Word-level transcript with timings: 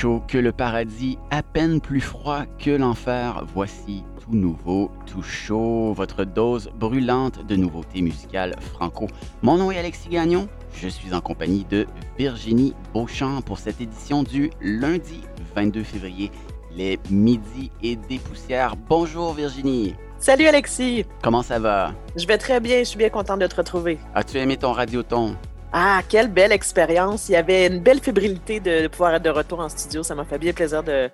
Chaud 0.00 0.22
que 0.26 0.38
le 0.38 0.50
paradis, 0.50 1.18
à 1.30 1.42
peine 1.42 1.78
plus 1.78 2.00
froid 2.00 2.44
que 2.58 2.70
l'enfer, 2.70 3.44
voici 3.52 4.02
tout 4.18 4.34
nouveau, 4.34 4.90
tout 5.04 5.22
chaud, 5.22 5.92
votre 5.92 6.24
dose 6.24 6.70
brûlante 6.74 7.46
de 7.46 7.54
nouveautés 7.54 8.00
musicales 8.00 8.54
franco. 8.72 9.08
Mon 9.42 9.58
nom 9.58 9.70
est 9.70 9.78
Alexis 9.78 10.08
Gagnon, 10.08 10.48
je 10.74 10.88
suis 10.88 11.12
en 11.12 11.20
compagnie 11.20 11.66
de 11.68 11.86
Virginie 12.16 12.72
Beauchamp 12.94 13.42
pour 13.42 13.58
cette 13.58 13.78
édition 13.82 14.22
du 14.22 14.48
lundi 14.62 15.20
22 15.54 15.82
février, 15.82 16.30
les 16.74 16.98
midis 17.10 17.70
et 17.82 17.96
des 17.96 18.18
poussières. 18.20 18.76
Bonjour 18.76 19.34
Virginie. 19.34 19.96
Salut 20.18 20.46
Alexis. 20.46 21.04
Comment 21.22 21.42
ça 21.42 21.58
va? 21.58 21.92
Je 22.16 22.26
vais 22.26 22.38
très 22.38 22.58
bien, 22.60 22.78
je 22.78 22.84
suis 22.84 22.98
bien 22.98 23.10
contente 23.10 23.40
de 23.40 23.46
te 23.46 23.56
retrouver. 23.56 23.98
As-tu 24.14 24.38
aimé 24.38 24.56
ton 24.56 24.72
radioton? 24.72 25.36
Ah, 25.72 26.02
quelle 26.08 26.28
belle 26.28 26.50
expérience. 26.50 27.28
Il 27.28 27.32
y 27.32 27.36
avait 27.36 27.68
une 27.68 27.78
belle 27.78 28.00
fébrilité 28.00 28.58
de, 28.58 28.88
pouvoir 28.88 29.14
être 29.14 29.22
de 29.22 29.30
retour 29.30 29.60
en 29.60 29.68
studio. 29.68 30.02
Ça 30.02 30.16
m'a 30.16 30.24
fait 30.24 30.38
bien 30.38 30.52
plaisir 30.52 30.82
de, 30.82 31.08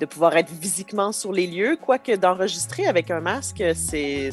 de, 0.00 0.06
pouvoir 0.06 0.34
être 0.36 0.50
physiquement 0.50 1.12
sur 1.12 1.30
les 1.30 1.46
lieux, 1.46 1.76
quoique 1.80 2.16
d'enregistrer 2.16 2.86
avec 2.86 3.10
un 3.10 3.20
masque, 3.20 3.62
c'est 3.74 4.30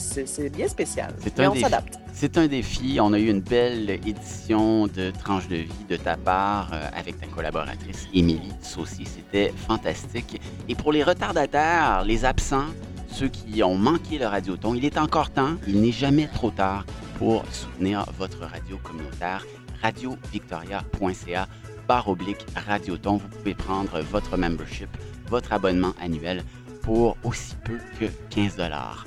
bien 0.53 0.69
spécial. 0.69 1.13
Mais 1.37 1.47
on 1.47 1.55
s'adapte. 1.55 1.99
C'est 2.13 2.37
un 2.37 2.47
défi. 2.47 2.99
On 3.01 3.11
a 3.11 3.19
eu 3.19 3.29
une 3.29 3.41
belle 3.41 3.89
édition 3.89 4.87
de 4.87 5.11
Tranche 5.11 5.49
de 5.49 5.57
vie 5.57 5.85
de 5.89 5.97
ta 5.97 6.15
part 6.15 6.69
euh, 6.71 6.87
avec 6.97 7.19
ta 7.19 7.27
collaboratrice 7.27 8.07
Émilie 8.13 8.53
Saucy. 8.61 9.03
C'était 9.05 9.51
fantastique. 9.67 10.39
Et 10.69 10.75
pour 10.75 10.93
les 10.93 11.03
retardataires, 11.03 12.05
les 12.05 12.23
absents, 12.23 12.67
ceux 13.11 13.27
qui 13.27 13.61
ont 13.61 13.75
manqué 13.75 14.17
le 14.17 14.27
radioton, 14.27 14.73
il 14.75 14.85
est 14.85 14.97
encore 14.97 15.29
temps. 15.29 15.55
Il 15.67 15.81
n'est 15.81 15.91
jamais 15.91 16.27
trop 16.27 16.51
tard 16.51 16.85
pour 17.17 17.43
soutenir 17.51 18.05
votre 18.17 18.39
radio 18.39 18.77
communautaire 18.81 19.45
radiovictoria.ca 19.85 21.47
barre 21.87 22.09
oblique 22.09 22.45
Radioton. 22.55 23.17
Vous 23.17 23.27
pouvez 23.27 23.53
prendre 23.53 24.01
votre 24.01 24.35
membership, 24.35 24.89
votre 25.27 25.53
abonnement 25.53 25.93
annuel 26.01 26.43
pour 26.81 27.17
aussi 27.23 27.55
peu 27.63 27.77
que 27.99 28.05
15 28.31 28.55
dollars. 28.55 29.05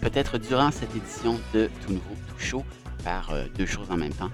Peut-être 0.00 0.38
durant 0.38 0.70
cette 0.70 0.94
édition 0.94 1.40
de 1.52 1.68
Tout 1.84 1.92
Nouveau, 1.92 2.14
Tout 2.28 2.38
Chaud, 2.38 2.64
faire 3.02 3.28
euh, 3.32 3.46
deux 3.58 3.66
choses 3.66 3.90
en 3.90 3.96
même 3.96 4.12
temps 4.12 4.30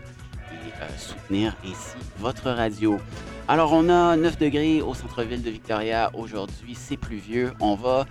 et 0.53 0.71
euh, 0.83 0.99
soutenir 0.99 1.57
ainsi 1.65 1.97
votre 2.19 2.51
radio. 2.51 2.99
Alors, 3.49 3.73
on 3.73 3.89
a 3.89 4.17
9 4.17 4.39
degrés 4.39 4.83
au 4.83 4.93
centre-ville 4.93 5.43
de 5.43 5.51
Victoria 5.51 6.11
aujourd'hui. 6.15 6.75
C'est 6.75 6.97
pluvieux. 6.97 7.53
On 7.61 7.75
va 7.75 8.05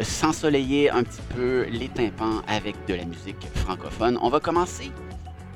s'ensoleiller 0.00 0.90
un 0.90 1.02
petit 1.02 1.22
peu 1.34 1.66
les 1.70 1.88
tympans 1.88 2.42
avec 2.46 2.76
de 2.86 2.94
la 2.94 3.04
musique 3.04 3.46
francophone. 3.54 4.18
On 4.20 4.28
va 4.28 4.40
commencer, 4.40 4.90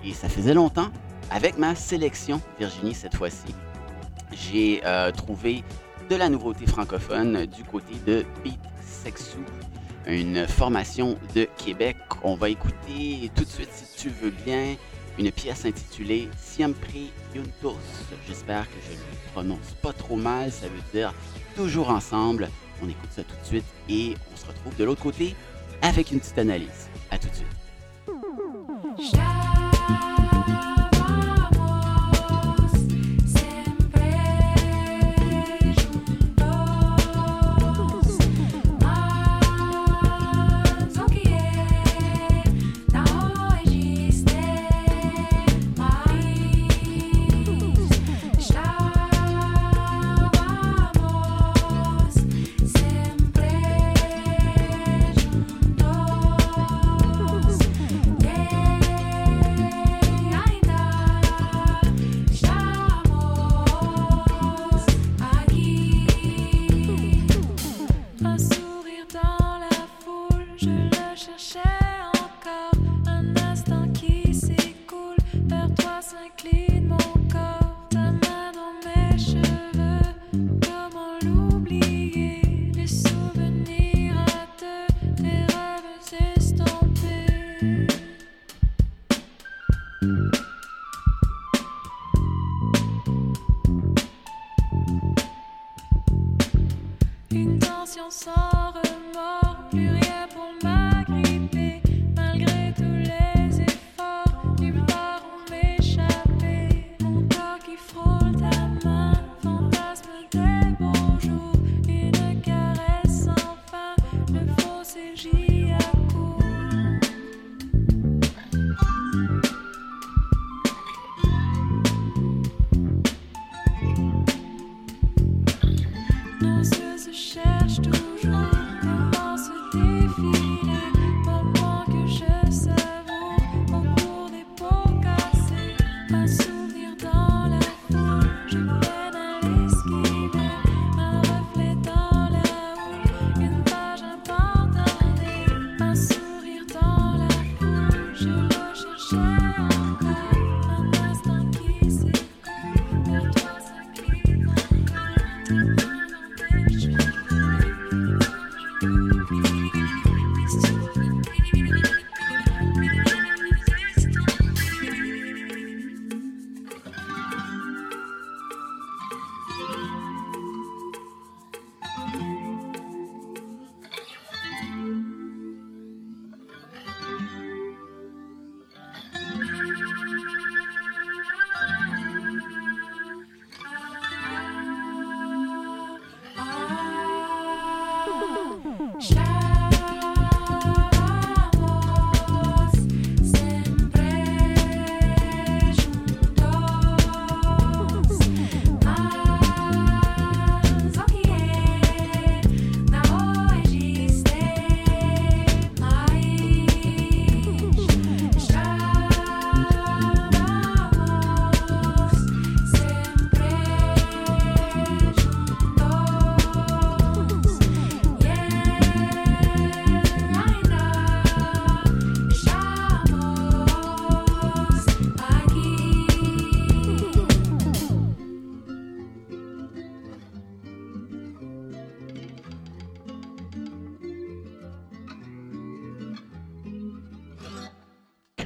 et 0.05 0.13
ça 0.15 0.29
faisait 0.29 0.55
longtemps, 0.55 0.91
avec 1.31 1.59
ma 1.59 1.75
sélection, 1.75 2.41
Virginie, 2.59 2.95
cette 2.95 3.15
fois-ci, 3.15 3.55
j'ai 4.33 4.81
euh, 4.85 5.11
trouvé 5.11 5.65
de 6.09 6.17
la 6.17 6.29
nouveauté 6.29 6.67
francophone 6.67 7.47
du 7.47 7.65
côté 7.65 7.95
de 8.07 8.25
Beat 8.45 8.61
Sexu, 8.81 9.39
une 10.07 10.47
formation 10.47 11.19
de 11.35 11.49
Québec. 11.57 11.97
On 12.23 12.35
va 12.37 12.49
écouter 12.51 13.31
tout 13.35 13.45
de 13.45 13.49
suite, 13.49 13.71
si 13.73 14.03
tu 14.03 14.09
veux 14.09 14.31
bien, 14.31 14.77
une 15.19 15.33
pièce 15.33 15.65
intitulée 15.65 16.29
Siempre 16.39 16.89
Juntos. 17.35 17.79
J'espère 18.29 18.67
que 18.69 18.77
je 18.87 18.93
ne 18.93 19.33
prononce 19.33 19.75
pas 19.83 19.93
trop 19.93 20.17
mal, 20.17 20.53
ça 20.53 20.67
veut 20.67 20.83
dire 20.93 21.13
toujours 21.57 21.91
ensemble. 21.91 22.49
On 22.83 22.89
écoute 22.89 23.11
ça 23.11 23.23
tout 23.23 23.37
de 23.41 23.47
suite 23.47 23.65
et 23.89 24.15
on 24.33 24.37
se 24.37 24.47
retrouve 24.47 24.77
de 24.77 24.85
l'autre 24.85 25.03
côté 25.03 25.35
avec 25.83 26.13
une 26.13 26.21
petite 26.21 26.39
analyse. 26.39 26.89
À 27.11 27.19
tout 27.19 27.29
de 27.29 27.35
suite. 27.35 27.47
Nos 97.45 97.85
yeux 97.97 98.11
se 98.11 98.25
cherchent 98.25 98.96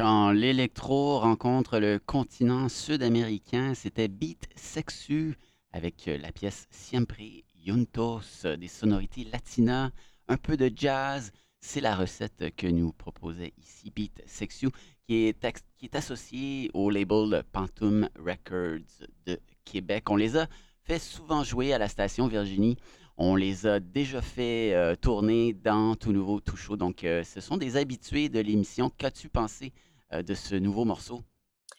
quand 0.01 0.31
l'électro 0.31 1.19
rencontre 1.19 1.79
le 1.79 1.99
continent 1.99 2.71
sud-américain, 2.71 3.75
c'était 3.75 4.09
Beat 4.09 4.49
Sexu 4.57 5.37
avec 5.73 6.07
la 6.07 6.33
pièce 6.33 6.67
Siempre 6.71 7.17
Juntos, 7.67 8.47
des 8.59 8.69
sonorités 8.69 9.25
latinas, 9.31 9.91
un 10.27 10.39
peu 10.39 10.57
de 10.57 10.73
jazz. 10.75 11.33
C'est 11.61 11.83
la 11.83 11.95
recette 11.95 12.57
que 12.57 12.67
nous 12.67 12.95
proposait 12.95 13.53
ici 13.59 13.93
Beat 13.95 14.23
Sexu, 14.25 14.71
qui 15.07 15.27
est, 15.27 15.63
qui 15.77 15.85
est 15.85 15.95
associé 15.95 16.71
au 16.73 16.89
label 16.89 17.43
Pantoum 17.53 18.09
Records 18.17 19.07
de 19.27 19.39
Québec. 19.67 20.09
On 20.09 20.17
les 20.17 20.39
a 20.39 20.47
fait 20.83 20.99
souvent 20.99 21.45
jouer 21.45 21.75
à 21.75 21.79
la 21.79 21.89
station 21.89 22.27
Virginie. 22.27 22.79
On 23.19 23.37
les 23.37 23.67
a 23.67 23.81
déjà 23.81 24.23
fait 24.23 24.73
euh, 24.73 24.97
tourner 24.97 25.53
dans 25.53 25.95
Tout 25.95 26.13
Nouveau, 26.13 26.41
Tout 26.41 26.57
Chaud. 26.57 26.79
Donc, 26.79 27.05
euh, 27.05 27.23
ce 27.23 27.43
sont 27.43 27.59
des 27.59 27.77
habitués 27.77 28.31
de 28.31 28.41
l'émission. 28.41 28.91
Qu'as-tu 28.97 29.29
pensé 29.29 29.75
euh, 29.77 29.90
de 30.13 30.35
ce 30.35 30.55
nouveau 30.55 30.85
morceau? 30.85 31.23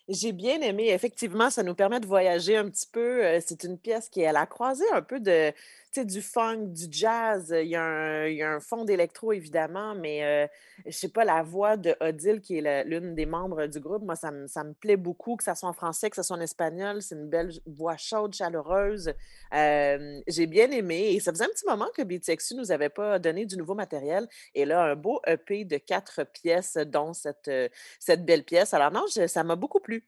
J'ai 0.08 0.32
bien 0.32 0.60
aimé. 0.62 0.90
Effectivement, 0.90 1.50
ça 1.50 1.64
nous 1.64 1.76
permet 1.76 2.00
de 2.00 2.06
voyager 2.06 2.58
un 2.58 2.70
petit 2.70 2.88
peu. 2.92 3.24
C'est 3.46 3.64
une 3.64 3.78
pièce 3.78 4.10
qui 4.10 4.22
est 4.22 4.28
à 4.28 4.32
la 4.32 4.46
croisée 4.46 4.90
un 4.94 5.02
peu 5.02 5.20
de, 5.20 5.54
du 6.00 6.22
funk, 6.22 6.68
du 6.68 6.86
jazz. 6.90 7.54
Il 7.56 7.68
y 7.68 7.76
a 7.76 7.84
un, 7.84 8.60
fond 8.60 8.86
d'électro, 8.86 9.34
évidemment, 9.34 9.96
mais 9.96 10.50
je 10.86 10.92
sais 10.92 11.10
pas, 11.10 11.26
la 11.26 11.44
voix 11.44 11.78
de 11.78 11.96
Odile, 12.00 12.42
qui 12.42 12.58
est 12.58 12.84
l'une 12.86 13.14
des 13.16 13.26
membres 13.26 13.68
du 13.68 13.80
groupe, 13.80 14.04
moi, 14.04 14.16
ça 14.16 14.32
me, 14.32 14.74
plaît 14.74 14.98
beaucoup, 14.98 15.36
que 15.36 15.44
ça 15.44 15.56
soit 15.56 15.70
en 15.70 15.74
français, 15.74 16.10
que 16.10 16.16
ça 16.16 16.24
soit 16.24 16.38
en 16.38 16.42
espagnol. 16.42 17.02
C'est 17.02 17.16
une 17.16 17.30
belle 17.30 17.52
voix 17.66 17.98
chaude, 17.98 18.34
chaleureuse. 18.34 19.14
J'ai 19.52 20.48
bien 20.48 20.72
aimé. 20.72 21.14
Et 21.14 21.20
ça 21.20 21.32
faisait 21.32 21.46
un 21.46 21.50
petit 21.50 21.66
moment 21.68 21.88
que 21.96 22.02
Sexy 22.22 22.56
nous 22.56 22.72
avait 22.72 22.90
pas 22.90 23.20
donné 23.20 23.46
du 23.46 23.58
nouveau 23.58 23.76
matériel. 23.76 24.28
Et 24.56 24.66
là, 24.66 24.84
un 24.84 24.96
beau 24.96 25.22
EP 25.28 25.66
de 25.66 25.78
quatre 25.78 26.24
pièces, 26.24 26.78
dont 26.78 27.14
cette, 27.14 27.52
cette 28.00 28.26
belle 28.26 28.44
pièce. 28.44 28.74
Alors 28.74 28.92
non, 28.92 29.06
ça 29.08 29.44
m'a 29.44 29.56
beaucoup 29.56 29.80
plu. 29.80 30.06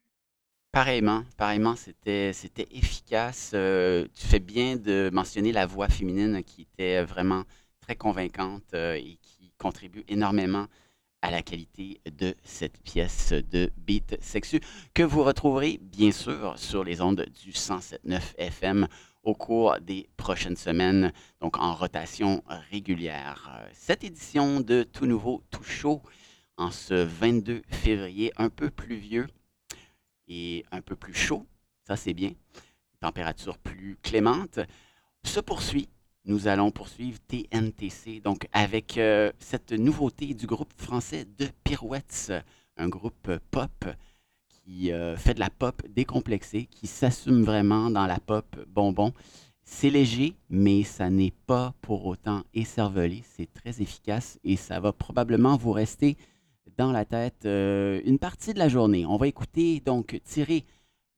Pareillement, 0.73 1.75
c'était 1.75 2.31
efficace. 2.71 3.51
Euh, 3.53 4.07
tu 4.15 4.25
fais 4.25 4.39
bien 4.39 4.75
de 4.75 5.11
mentionner 5.13 5.51
la 5.51 5.67
voix 5.67 5.87
féminine 5.87 6.43
qui 6.43 6.63
était 6.63 7.03
vraiment 7.03 7.43
très 7.79 7.95
convaincante 7.95 8.73
euh, 8.73 8.95
et 8.95 9.19
qui 9.21 9.53
contribue 9.59 10.03
énormément 10.07 10.65
à 11.21 11.29
la 11.29 11.43
qualité 11.43 12.01
de 12.17 12.33
cette 12.43 12.81
pièce 12.81 13.33
de 13.51 13.69
beat 13.77 14.17
sexu 14.19 14.61
que 14.95 15.03
vous 15.03 15.23
retrouverez 15.23 15.79
bien 15.79 16.11
sûr 16.11 16.57
sur 16.57 16.83
les 16.83 17.01
ondes 17.01 17.23
du 17.43 17.51
107.9 17.51 18.33
FM 18.39 18.87
au 19.21 19.35
cours 19.35 19.77
des 19.79 20.09
prochaines 20.17 20.57
semaines, 20.57 21.13
donc 21.39 21.59
en 21.59 21.75
rotation 21.75 22.43
régulière. 22.71 23.63
Cette 23.73 24.03
édition 24.03 24.59
de 24.59 24.81
Tout 24.81 25.05
Nouveau, 25.05 25.43
Tout 25.51 25.63
Chaud, 25.63 26.01
en 26.57 26.71
ce 26.71 26.95
22 26.95 27.61
février, 27.69 28.33
un 28.37 28.49
peu 28.49 28.71
pluvieux, 28.71 29.27
et 30.27 30.65
un 30.71 30.81
peu 30.81 30.95
plus 30.95 31.13
chaud, 31.13 31.45
ça 31.87 31.95
c'est 31.95 32.13
bien, 32.13 32.31
température 32.99 33.57
plus 33.57 33.97
clémente, 34.01 34.59
se 35.23 35.39
poursuit. 35.39 35.89
Nous 36.25 36.47
allons 36.47 36.71
poursuivre 36.71 37.19
TNTC, 37.27 38.21
donc 38.21 38.47
avec 38.53 38.97
euh, 38.97 39.31
cette 39.39 39.73
nouveauté 39.73 40.33
du 40.33 40.47
groupe 40.47 40.71
français 40.77 41.25
de 41.37 41.47
Pirouettes, 41.65 42.31
un 42.77 42.87
groupe 42.87 43.29
pop 43.51 43.85
qui 44.47 44.93
euh, 44.93 45.17
fait 45.17 45.33
de 45.33 45.41
la 45.41 45.49
pop 45.49 45.81
décomplexée, 45.89 46.65
qui 46.65 46.87
s'assume 46.87 47.43
vraiment 47.43 47.89
dans 47.89 48.05
la 48.05 48.19
pop 48.19 48.45
bonbon. 48.67 49.13
C'est 49.65 49.89
léger, 49.89 50.35
mais 50.49 50.83
ça 50.83 51.09
n'est 51.09 51.33
pas 51.45 51.73
pour 51.81 52.05
autant 52.05 52.43
écervelé. 52.53 53.23
C'est 53.35 53.53
très 53.53 53.81
efficace 53.81 54.39
et 54.43 54.55
ça 54.55 54.79
va 54.79 54.93
probablement 54.93 55.57
vous 55.57 55.71
rester 55.71 56.17
dans 56.77 56.91
la 56.91 57.05
tête 57.05 57.45
euh, 57.45 58.01
une 58.05 58.19
partie 58.19 58.53
de 58.53 58.59
la 58.59 58.69
journée. 58.69 59.05
On 59.05 59.17
va 59.17 59.27
écouter 59.27 59.79
donc 59.79 60.19
tiré 60.23 60.65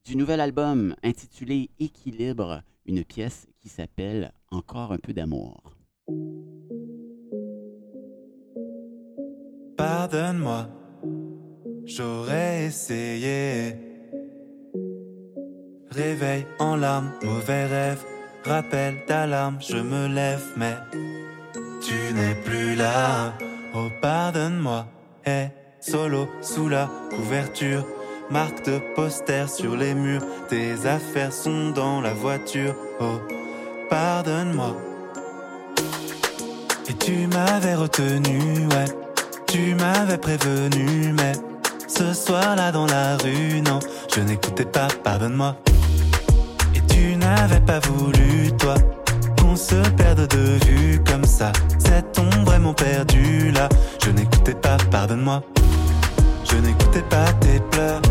du 0.05 0.15
nouvel 0.15 0.39
album 0.39 0.95
intitulé 1.03 1.69
Équilibre, 1.79 2.61
une 2.85 3.03
pièce 3.03 3.47
qui 3.59 3.69
s'appelle 3.69 4.31
Encore 4.51 4.91
un 4.91 4.97
peu 4.97 5.13
d'amour. 5.13 5.75
Pardonne-moi, 9.77 10.69
j'aurais 11.85 12.65
essayé. 12.65 13.75
Réveil 15.89 16.45
en 16.59 16.75
larmes, 16.75 17.11
mauvais 17.23 17.65
rêve, 17.65 18.03
rappel 18.43 18.95
d'alarme, 19.07 19.57
je 19.61 19.77
me 19.77 20.07
lève, 20.07 20.43
mais 20.57 20.75
tu 21.81 22.13
n'es 22.13 22.35
plus 22.43 22.75
là. 22.75 23.33
Oh, 23.73 23.89
pardonne-moi 24.01 24.87
solo 25.79 26.27
sous 26.41 26.67
la 26.67 26.89
couverture. 27.09 27.85
Marque 28.29 28.65
de 28.65 28.79
poster 28.95 29.47
sur 29.47 29.75
les 29.75 29.93
murs, 29.93 30.23
tes 30.49 30.87
affaires 30.87 31.31
sont 31.31 31.69
dans 31.69 32.01
la 32.01 32.13
voiture. 32.13 32.75
Oh, 32.99 33.19
pardonne-moi. 33.89 34.75
Et 36.89 36.93
tu 36.93 37.27
m'avais 37.27 37.75
retenu, 37.75 38.67
ouais. 38.67 38.85
Tu 39.47 39.75
m'avais 39.75 40.17
prévenu, 40.17 41.13
mais 41.13 41.33
ce 41.87 42.13
soir-là 42.13 42.71
dans 42.71 42.87
la 42.87 43.15
rue, 43.17 43.61
non, 43.61 43.79
je 44.13 44.21
n'écoutais 44.21 44.65
pas, 44.65 44.87
pardonne-moi. 45.03 45.55
Et 46.73 46.81
tu 46.91 47.15
n'avais 47.15 47.61
pas 47.61 47.79
voulu, 47.79 48.51
toi 48.57 48.75
se 49.55 49.75
perde 49.91 50.27
de 50.27 50.65
vue 50.65 51.01
comme 51.05 51.23
ça. 51.23 51.51
Est 51.85 52.59
mon 52.59 52.73
perdu 52.73 53.51
là. 53.51 53.69
Je 54.03 54.11
n'écoutais 54.11 54.55
pas, 54.55 54.77
pardonne-moi. 54.91 55.41
Je 56.49 56.57
n'écoutais 56.57 57.03
pas 57.03 57.31
tes 57.39 57.59
pleurs. 57.71 58.01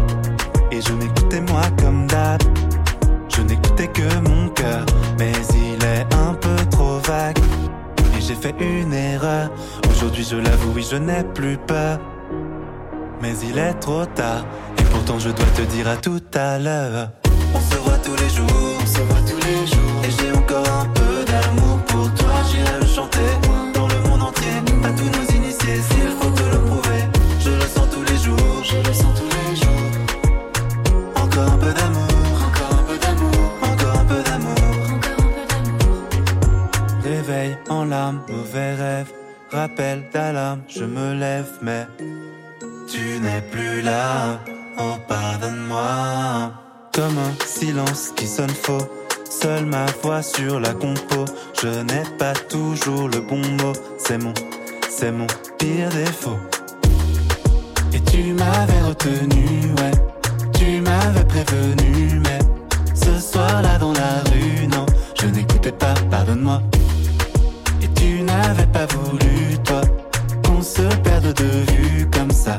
Et 0.70 0.80
je 0.80 0.92
m'écoutais 0.92 1.40
moi 1.40 1.62
comme 1.80 2.06
d'hab. 2.06 2.40
Je 3.28 3.42
n'écoutais 3.42 3.88
que 3.88 4.18
mon 4.20 4.48
cœur. 4.48 4.84
Mais 5.18 5.32
il 5.54 5.84
est 5.84 6.06
un 6.14 6.34
peu 6.34 6.56
trop 6.70 6.98
vague. 7.00 7.38
Et 8.16 8.20
j'ai 8.20 8.34
fait 8.34 8.54
une 8.60 8.92
erreur. 8.92 9.50
Aujourd'hui, 9.90 10.26
je 10.28 10.36
l'avoue, 10.36 10.72
oui, 10.74 10.86
je 10.88 10.96
n'ai 10.96 11.24
plus 11.34 11.56
peur. 11.56 11.98
Mais 13.20 13.34
il 13.42 13.58
est 13.58 13.74
trop 13.74 14.06
tard. 14.06 14.44
Et 14.78 14.84
pourtant, 14.84 15.18
je 15.18 15.30
dois 15.30 15.46
te 15.56 15.62
dire 15.62 15.88
à 15.88 15.96
tout 15.96 16.22
à 16.34 16.58
l'heure. 16.58 17.10
On 17.54 17.60
se 17.60 17.76
voit 17.76 17.98
tous 17.98 18.16
les 18.22 18.30
jours, 18.30 18.78
on 18.82 18.86
se 18.86 19.00
voit 19.00 19.22
tous 19.28 19.46
les 19.46 19.66
jours. 19.66 20.00
Et 20.04 20.10
j'ai 20.10 20.32
encore 20.36 20.68
un 20.68 20.86
peu 22.14 23.72
dans 23.74 23.88
le 23.88 24.00
monde 24.08 24.22
entier. 24.22 24.56
À 24.84 24.90
tous 24.90 25.04
nos 25.04 25.26
initiés, 25.36 25.80
s'il 25.88 26.10
faut 26.20 26.30
te 26.30 26.42
le 26.42 26.58
prouver. 26.60 27.02
Je 27.40 27.50
le 27.50 27.60
sens 27.60 27.88
tous 27.90 28.02
les 28.02 28.18
jours, 28.18 28.64
je 28.64 28.76
le 28.76 28.94
sens 28.94 29.14
tous 29.18 29.30
les 29.36 29.56
jours. 29.56 29.90
Encore 31.16 31.52
un 31.52 31.58
peu 31.58 31.72
d'amour, 31.72 32.34
encore 32.48 32.78
un 32.78 32.84
peu 32.88 32.98
d'amour, 32.98 33.52
encore 33.62 33.96
un 34.00 34.04
peu 34.04 34.22
d'amour. 34.22 34.54
Réveil 37.02 37.56
en 37.68 37.84
larmes, 37.84 38.20
mauvais 38.28 38.74
rêve. 38.74 39.12
Rappel 39.50 40.04
d'alarme, 40.12 40.62
je 40.68 40.84
me 40.84 41.14
lève, 41.14 41.52
mais 41.62 41.86
tu 42.90 43.20
n'es 43.20 43.42
plus 43.52 43.82
là. 43.82 44.40
Oh, 44.78 44.96
pardonne-moi. 45.08 46.52
Comme 46.92 47.18
un 47.18 47.34
silence 47.46 48.12
qui 48.16 48.26
sonne 48.26 48.50
faux 48.50 48.88
Seule 49.44 49.66
ma 49.66 49.84
voix 50.02 50.22
sur 50.22 50.58
la 50.58 50.72
compo, 50.72 51.26
je 51.60 51.68
n'ai 51.68 52.02
pas 52.18 52.32
toujours 52.48 53.10
le 53.10 53.20
bon 53.20 53.42
mot. 53.62 53.74
C'est 53.98 54.16
mon, 54.16 54.32
c'est 54.88 55.12
mon 55.12 55.26
pire 55.58 55.90
défaut. 55.90 56.38
Et 57.92 58.00
tu 58.10 58.32
m'avais 58.32 58.80
retenu, 58.88 59.44
ouais. 59.76 59.90
Tu 60.54 60.80
m'avais 60.80 61.26
prévenu, 61.26 62.22
mais 62.24 62.38
ce 62.94 63.20
soir-là 63.20 63.76
dans 63.76 63.92
la 63.92 64.22
rue, 64.32 64.66
non, 64.66 64.86
je 65.20 65.26
n'écoutais 65.26 65.72
pas, 65.72 65.92
pardonne-moi. 66.10 66.62
Et 67.82 67.88
tu 67.88 68.22
n'avais 68.22 68.66
pas 68.68 68.86
voulu, 68.86 69.58
toi, 69.62 69.82
qu'on 70.46 70.62
se 70.62 70.80
perde 71.02 71.34
de 71.34 71.70
vue 71.70 72.08
comme 72.10 72.30
ça. 72.30 72.53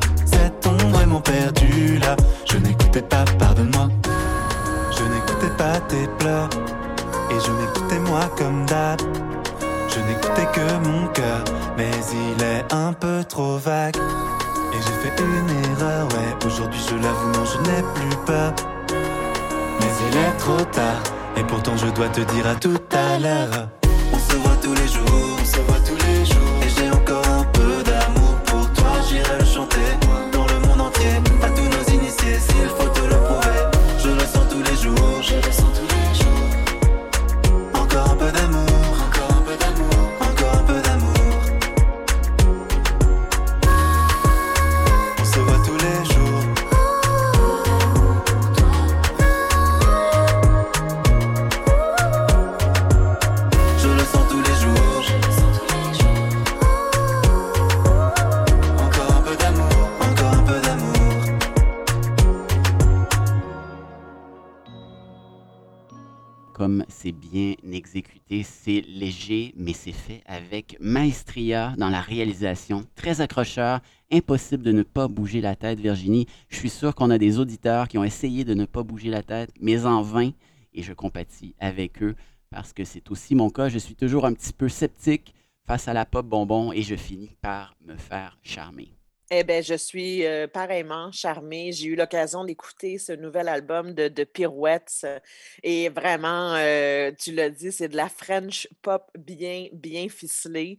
Il 12.15 12.43
est 12.43 12.73
un 12.73 12.93
peu 12.93 13.23
trop 13.23 13.57
vague. 13.57 13.97
Et 13.97 14.77
j'ai 14.77 15.09
fait 15.09 15.15
une 15.21 15.49
erreur, 15.71 16.07
ouais. 16.09 16.45
Aujourd'hui 16.45 16.79
je 16.89 16.95
l'avoue, 16.95 17.31
non, 17.33 17.45
je 17.45 17.57
n'ai 17.69 17.81
plus 17.93 18.15
peur. 18.25 18.53
Mais 19.79 19.91
il 20.09 20.17
est 20.17 20.37
trop 20.37 20.63
tard, 20.71 21.01
et 21.37 21.43
pourtant 21.43 21.77
je 21.77 21.87
dois 21.87 22.09
te 22.09 22.21
dire 22.21 22.47
à 22.47 22.55
tout 22.55 22.79
à 22.91 23.19
l'heure. 23.19 23.69
On 24.13 24.19
se 24.19 24.35
voit 24.37 24.57
tous 24.61 24.73
les 24.73 24.87
jours, 24.87 25.37
on 25.41 25.45
se 25.45 25.59
voit 25.61 25.79
tous 25.87 25.97
les 26.05 26.25
jours. 26.25 26.64
Comme 66.55 66.85
c'est 66.87 67.11
bien 67.11 67.55
exécuté. 67.69 68.43
C'est 68.43 68.81
léger, 68.87 69.53
mais 69.57 69.73
c'est 69.73 69.91
fait 69.91 70.21
avec 70.25 70.77
maestria 70.79 71.75
dans 71.77 71.89
la 71.89 71.99
réalisation. 71.99 72.85
Très 72.95 73.19
accrocheur, 73.19 73.81
impossible 74.09 74.63
de 74.63 74.71
ne 74.71 74.83
pas 74.83 75.09
bouger 75.09 75.41
la 75.41 75.57
tête, 75.57 75.81
Virginie. 75.81 76.27
Je 76.47 76.55
suis 76.55 76.69
sûr 76.69 76.95
qu'on 76.95 77.09
a 77.09 77.17
des 77.17 77.39
auditeurs 77.39 77.89
qui 77.89 77.97
ont 77.97 78.05
essayé 78.05 78.45
de 78.45 78.53
ne 78.53 78.63
pas 78.63 78.83
bouger 78.83 79.09
la 79.09 79.21
tête, 79.21 79.51
mais 79.59 79.85
en 79.85 80.01
vain, 80.01 80.31
et 80.73 80.81
je 80.81 80.93
compatis 80.93 81.55
avec 81.59 82.01
eux 82.01 82.15
parce 82.49 82.71
que 82.71 82.85
c'est 82.85 83.11
aussi 83.11 83.35
mon 83.35 83.49
cas. 83.49 83.67
Je 83.67 83.77
suis 83.77 83.95
toujours 83.95 84.25
un 84.25 84.31
petit 84.31 84.53
peu 84.53 84.69
sceptique 84.69 85.35
face 85.67 85.89
à 85.89 85.93
la 85.93 86.05
pop 86.05 86.25
bonbon 86.25 86.71
et 86.71 86.83
je 86.83 86.95
finis 86.95 87.35
par 87.41 87.75
me 87.85 87.97
faire 87.97 88.37
charmer. 88.43 88.93
Eh 89.31 89.43
bien, 89.43 89.61
je 89.61 89.73
suis 89.73 90.23
pareillement 90.53 91.11
charmée. 91.11 91.71
J'ai 91.71 91.87
eu 91.87 91.95
l'occasion 91.95 92.45
d'écouter 92.45 92.99
ce 92.99 93.11
nouvel 93.11 93.47
album 93.47 93.93
de, 93.93 94.23
Pirouettes. 94.23 95.05
Et 95.63 95.89
vraiment, 95.89 96.53
tu 97.17 97.31
l'as 97.33 97.49
dit, 97.49 97.71
c'est 97.71 97.87
de 97.89 97.97
la 97.97 98.07
French 98.07 98.67
pop 98.83 99.09
bien, 99.17 99.67
bien 99.73 100.09
ficelée. 100.09 100.77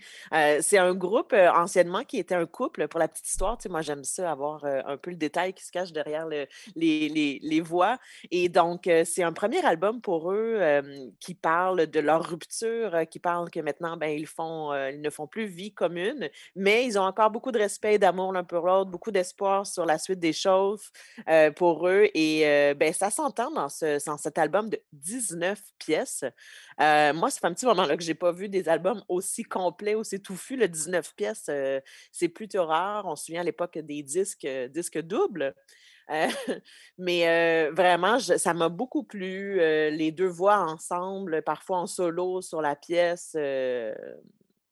C'est 0.61 0.79
un 0.79 0.95
groupe 0.95 1.33
anciennement 1.33 2.05
qui 2.05 2.19
était 2.19 2.37
un 2.37 2.47
couple. 2.47 2.87
Pour 2.87 3.01
la 3.01 3.09
petite 3.09 3.29
histoire, 3.29 3.59
tu 3.59 3.65
sais, 3.65 3.69
moi, 3.69 3.83
j'aime 3.83 4.05
ça, 4.05 4.31
avoir 4.31 4.65
un 4.65 4.97
peu 4.97 5.11
le 5.11 5.17
détail 5.17 5.53
qui 5.53 5.65
se 5.65 5.73
cache 5.73 5.91
derrière 5.93 6.27
le- 6.29 6.47
les, 6.77 7.09
les- 7.09 7.41
les 7.43 7.61
voix. 7.61 7.99
Et 8.31 8.49
donc, 8.49 8.89
c'est 9.05 9.25
un 9.25 9.33
premier 9.33 9.65
album 9.65 10.01
pour 10.01 10.31
eux 10.33 10.61
qui 11.19 11.35
parle 11.35 11.87
de 11.89 11.99
leur 12.01 12.25
rupture, 12.29 12.97
qui 13.11 13.19
parle 13.19 13.51
que 13.51 13.59
maintenant, 13.61 13.97
ben, 13.97 14.09
ils, 14.17 14.27
font, 14.27 14.73
ils 14.89 15.01
ne 15.01 15.11
font 15.11 15.27
plus 15.27 15.47
vie 15.47 15.73
commune 15.73 16.31
mais 16.55 16.85
ils 16.87 16.99
ont 16.99 17.03
encore 17.03 17.31
beaucoup 17.31 17.53
de 17.53 17.59
respect 17.59 17.95
et 17.95 17.99
d'amour 17.99 18.33
l'un 18.37 18.45
pour 18.45 18.67
l'autre, 18.67 18.91
beaucoup 18.91 19.11
d'espoir 19.11 19.67
sur 19.67 19.87
la 19.87 19.99
suite 19.99 20.21
des 20.21 20.33
choses 20.33 20.91
euh, 21.29 21.51
pour 21.51 21.89
eux. 21.89 22.09
Et 22.15 22.47
euh, 22.47 22.75
ben, 22.75 22.93
ça 22.93 23.11
s'entend 23.11 23.51
dans, 23.51 23.69
ce, 23.69 23.99
cet 24.19 24.39
album 24.39 24.69
de 24.71 24.81
19 24.93 25.61
pièces. 25.79 26.25
Euh, 26.81 27.13
moi, 27.13 27.31
ça 27.31 27.41
fait 27.41 27.47
un 27.47 27.55
petit 27.55 27.67
moment 27.67 27.87
là, 27.87 27.97
que 27.97 28.03
je 28.03 28.09
n'ai 28.09 28.15
pas 28.15 28.33
vu 28.33 28.49
des 28.49 28.69
albums 28.69 29.03
aussi 29.09 29.43
complets, 29.43 29.95
aussi 29.95 30.21
touffus. 30.21 30.57
Le 30.57 30.69
19 30.69 31.15
pièces, 31.15 31.51
c'est 32.13 32.29
plutôt 32.29 32.67
rare. 32.67 33.07
On 33.07 33.17
se 33.17 33.27
souvient 33.27 33.41
à 33.41 33.45
l'époque 33.45 33.79
des 33.79 34.03
disques, 34.03 34.47
disques 34.71 35.01
doubles. 35.01 35.55
Mais 36.99 37.71
vraiment, 37.71 38.21
ça 38.21 38.55
m'a 38.55 38.69
beaucoup 38.69 39.03
plu. 39.03 39.57
les 39.59 40.13
deux 40.13 40.29
voix 40.29 40.59
ensemble, 40.59 41.43
parfois 41.43 41.79
en 41.79 41.87
solo 41.87 42.43
sur 42.43 42.63
la 42.63 42.77
pièce. 42.77 43.37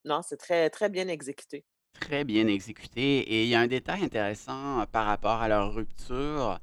non, 0.05 0.21
c'est 0.23 0.37
très, 0.37 0.71
très 0.71 0.89
bien 0.89 1.09
exécuté. 1.09 1.65
Très 2.01 2.25
bien 2.25 2.47
exécuté. 2.47 3.21
Et 3.21 3.45
il 3.45 3.49
y 3.49 3.55
a 3.55 3.61
un 3.61 3.67
détail 3.67 4.05
intéressant 4.05 4.81
euh, 4.81 4.87
par 4.87 5.07
rapport 5.07 5.43
à 5.43 5.49
leur 5.49 5.75
rupture, 5.75 6.61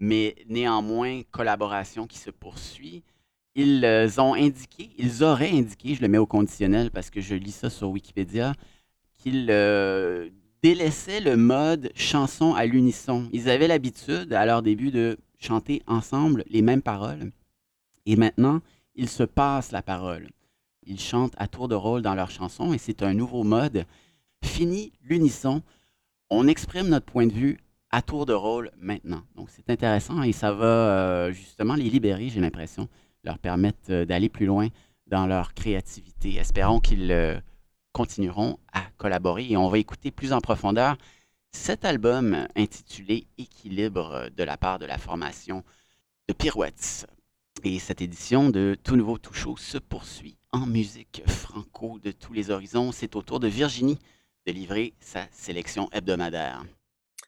mais 0.00 0.34
néanmoins 0.48 1.22
collaboration 1.30 2.06
qui 2.06 2.18
se 2.18 2.30
poursuit. 2.30 3.02
Ils 3.54 3.84
euh, 3.84 4.08
ont 4.18 4.34
indiqué, 4.34 4.90
ils 4.98 5.22
auraient 5.22 5.50
indiqué, 5.50 5.94
je 5.94 6.02
le 6.02 6.08
mets 6.08 6.18
au 6.18 6.26
conditionnel 6.26 6.90
parce 6.90 7.10
que 7.10 7.20
je 7.20 7.34
lis 7.34 7.52
ça 7.52 7.70
sur 7.70 7.90
Wikipédia, 7.90 8.52
qu'ils 9.18 9.46
euh, 9.50 10.28
délaissaient 10.62 11.20
le 11.20 11.36
mode 11.36 11.92
chanson 11.94 12.54
à 12.54 12.66
l'unisson. 12.66 13.28
Ils 13.32 13.48
avaient 13.48 13.68
l'habitude 13.68 14.32
à 14.32 14.44
leur 14.46 14.62
début 14.62 14.90
de 14.90 15.18
chanter 15.38 15.82
ensemble 15.86 16.44
les 16.48 16.62
mêmes 16.62 16.82
paroles. 16.82 17.30
Et 18.06 18.16
maintenant, 18.16 18.60
ils 18.94 19.08
se 19.08 19.22
passent 19.22 19.72
la 19.72 19.82
parole. 19.82 20.30
Ils 20.86 21.00
chantent 21.00 21.34
à 21.36 21.48
tour 21.48 21.68
de 21.68 21.74
rôle 21.74 22.02
dans 22.02 22.14
leurs 22.14 22.30
chansons 22.30 22.72
et 22.72 22.78
c'est 22.78 23.02
un 23.02 23.14
nouveau 23.14 23.44
mode. 23.44 23.86
Fini 24.44 24.92
l'unisson. 25.02 25.62
On 26.30 26.46
exprime 26.46 26.88
notre 26.88 27.06
point 27.06 27.26
de 27.26 27.32
vue 27.32 27.58
à 27.90 28.02
tour 28.02 28.26
de 28.26 28.32
rôle 28.32 28.70
maintenant. 28.78 29.22
Donc 29.36 29.48
c'est 29.50 29.68
intéressant 29.70 30.22
et 30.22 30.32
ça 30.32 30.52
va 30.52 30.66
euh, 30.66 31.32
justement 31.32 31.74
les 31.74 31.88
libérer, 31.90 32.28
j'ai 32.28 32.40
l'impression, 32.40 32.88
leur 33.24 33.38
permettre 33.38 33.90
euh, 33.90 34.04
d'aller 34.04 34.28
plus 34.28 34.46
loin 34.46 34.68
dans 35.06 35.26
leur 35.26 35.54
créativité. 35.54 36.36
Espérons 36.36 36.78
qu'ils 36.78 37.10
euh, 37.10 37.40
continueront 37.92 38.58
à 38.72 38.82
collaborer 38.96 39.46
et 39.48 39.56
on 39.56 39.68
va 39.68 39.78
écouter 39.78 40.10
plus 40.10 40.32
en 40.32 40.40
profondeur 40.40 40.96
cet 41.50 41.84
album 41.84 42.46
intitulé 42.54 43.26
Équilibre 43.38 44.28
de 44.36 44.44
la 44.44 44.56
part 44.56 44.78
de 44.78 44.86
la 44.86 44.98
formation 44.98 45.64
de 46.28 46.34
Pirouettes. 46.34 47.06
Et 47.62 47.78
cette 47.78 48.02
édition 48.02 48.50
de 48.50 48.76
Tout 48.82 48.96
Nouveau 48.96 49.18
Tout 49.18 49.34
Chaud 49.34 49.56
se 49.56 49.78
poursuit 49.78 50.36
en 50.52 50.66
musique 50.66 51.22
franco 51.26 51.98
de 52.02 52.10
tous 52.10 52.32
les 52.32 52.50
horizons. 52.50 52.92
C'est 52.92 53.16
au 53.16 53.22
tour 53.22 53.40
de 53.40 53.48
Virginie 53.48 53.98
de 54.46 54.52
livrer 54.52 54.94
sa 55.00 55.26
sélection 55.32 55.88
hebdomadaire. 55.92 56.64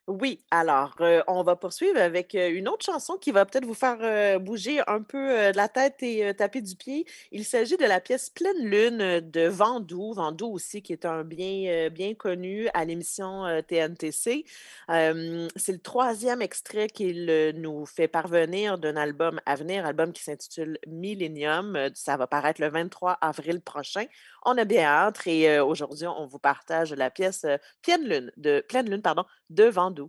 Oui, 0.08 0.38
alors, 0.52 0.94
euh, 1.00 1.20
on 1.26 1.42
va 1.42 1.56
poursuivre 1.56 1.99
avec 2.00 2.37
euh, 2.37 2.49
une 2.54 2.68
autre 2.68 2.85
chanson 2.87 3.16
qui 3.16 3.32
va 3.32 3.44
peut-être 3.44 3.64
vous 3.64 3.75
faire 3.75 3.99
euh, 4.02 4.38
bouger 4.38 4.80
un 4.87 5.02
peu 5.02 5.18
euh, 5.18 5.52
la 5.52 5.66
tête 5.68 6.00
et 6.00 6.32
taper 6.32 6.61
du 6.61 6.76
pied. 6.76 7.06
Il 7.32 7.44
s'agit 7.44 7.76
de 7.76 7.85
la 7.85 8.00
pièce 8.00 8.30
Pleine 8.30 8.64
Lune 8.64 9.20
de 9.20 9.49
Vandou. 9.49 10.12
Vandou 10.12 10.46
aussi, 10.46 10.80
qui 10.80 10.92
est 10.92 11.06
un 11.06 11.25
bien, 11.25 11.90
bien 11.90 12.14
connu 12.14 12.68
à 12.73 12.85
l'émission 12.85 13.46
TNTC. 13.66 14.44
C'est 14.88 15.73
le 15.73 15.78
troisième 15.78 16.40
extrait 16.40 16.87
qu'il 16.87 17.52
nous 17.56 17.85
fait 17.85 18.06
parvenir 18.06 18.78
d'un 18.78 18.96
album 18.96 19.40
à 19.44 19.56
venir, 19.56 19.85
album 19.85 20.12
qui 20.12 20.23
s'intitule 20.23 20.78
Millennium. 20.87 21.90
Ça 21.94 22.16
va 22.16 22.28
paraître 22.28 22.61
le 22.61 22.68
23 22.68 23.14
avril 23.20 23.61
prochain. 23.61 24.04
On 24.48 24.56
a 24.58 24.64
bien 24.64 24.84
hâte 24.84 25.26
et 25.26 25.50
euh, 25.50 25.64
aujourd'hui, 25.64 26.06
on 26.06 26.24
vous 26.24 26.38
partage 26.38 26.92
la 26.92 27.10
pièce 27.10 27.44
euh, 27.44 27.56
Pleine 27.82 28.04
Lune 28.04 28.32
de, 28.36 28.64
Pleine 28.68 28.88
Lune, 28.88 29.02
pardon, 29.02 29.24
de 29.50 29.64
Vandou. 29.64 30.08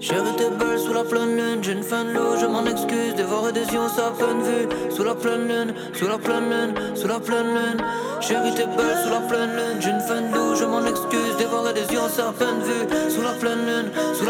Chérie, 0.00 0.34
t'es 0.38 0.48
belle 0.48 0.78
sous 0.78 0.94
la 0.94 1.04
pleine 1.04 1.36
lune, 1.36 1.62
j'ai 1.62 1.72
une 1.72 1.82
fin 1.82 2.06
de 2.06 2.12
l'eau, 2.12 2.34
je 2.40 2.46
m'en 2.46 2.64
excuse, 2.64 3.14
dévorer 3.14 3.52
des 3.52 3.66
yeux, 3.66 3.86
ça 3.94 4.06
à 4.06 4.10
peine 4.12 4.40
vu. 4.40 4.90
Sous 4.90 5.04
la 5.04 5.14
pleine 5.14 5.46
lune, 5.46 5.74
sous 5.92 6.08
la 6.08 6.16
pleine 6.16 6.48
lune, 6.48 6.96
sous 6.96 7.06
la 7.06 7.20
pleine 7.20 7.48
lune. 7.48 7.84
Chérie, 8.22 8.54
t'es 8.54 8.64
belle 8.64 8.96
sous 9.04 9.10
la 9.10 9.20
pleine 9.20 9.50
lune, 9.50 9.78
j'ai 9.78 9.90
une 9.90 10.00
fin 10.00 10.22
de 10.22 10.34
l'eau, 10.34 10.54
je 10.54 10.64
m'en 10.64 10.86
excuse, 10.86 11.36
dévorer 11.36 11.74
des 11.74 11.92
yeux, 11.92 12.08
ça 12.08 12.30
à 12.30 12.32
peine 12.32 12.62
vu. 12.62 13.10
Sous 13.10 13.20
la 13.20 13.32
pleine 13.34 13.66
lune, 13.66 13.90
sous 14.14 14.24
la 14.24 14.29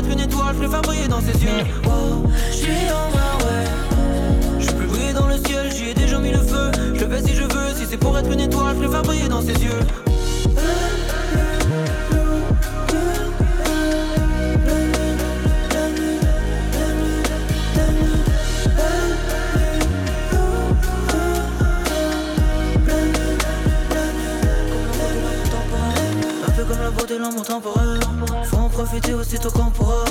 être 0.00 0.10
une 0.10 0.20
étoile, 0.20 0.54
je 0.54 0.58
préfère 0.60 0.82
briller 0.82 1.08
dans 1.08 1.20
ses 1.20 1.32
yeux. 1.44 1.64
Oh, 1.86 2.26
j'suis 2.50 2.70
on 2.90 3.10
my 3.10 3.44
way. 3.44 3.64
Je 4.58 4.70
peux 4.72 4.86
briller 4.86 5.12
dans 5.12 5.26
le 5.26 5.36
ciel, 5.36 5.70
j'y 5.70 5.90
ai 5.90 5.94
déjà 5.94 6.18
mis 6.18 6.30
le 6.30 6.38
feu. 6.38 6.70
Je 6.94 7.04
le 7.04 7.10
fais 7.10 7.22
si 7.22 7.34
je 7.34 7.42
veux, 7.42 7.74
si 7.76 7.86
c'est 7.88 7.98
pour 7.98 8.18
être 8.18 8.30
une 8.30 8.40
étoile, 8.40 8.74
je 8.76 8.82
préfère 8.82 9.02
briller 9.02 9.28
dans 9.28 9.42
ses 9.42 9.52
yeux. 9.52 9.80
Un 26.46 26.50
peu 26.52 26.64
comme 26.64 26.82
la 26.82 26.90
beauté, 26.90 27.18
l'amour 27.18 27.44
temporaire. 27.44 27.99
Profiter 28.90 29.14
aussitôt 29.14 29.52
qu'on 29.52 29.70
pourra. 29.70 30.04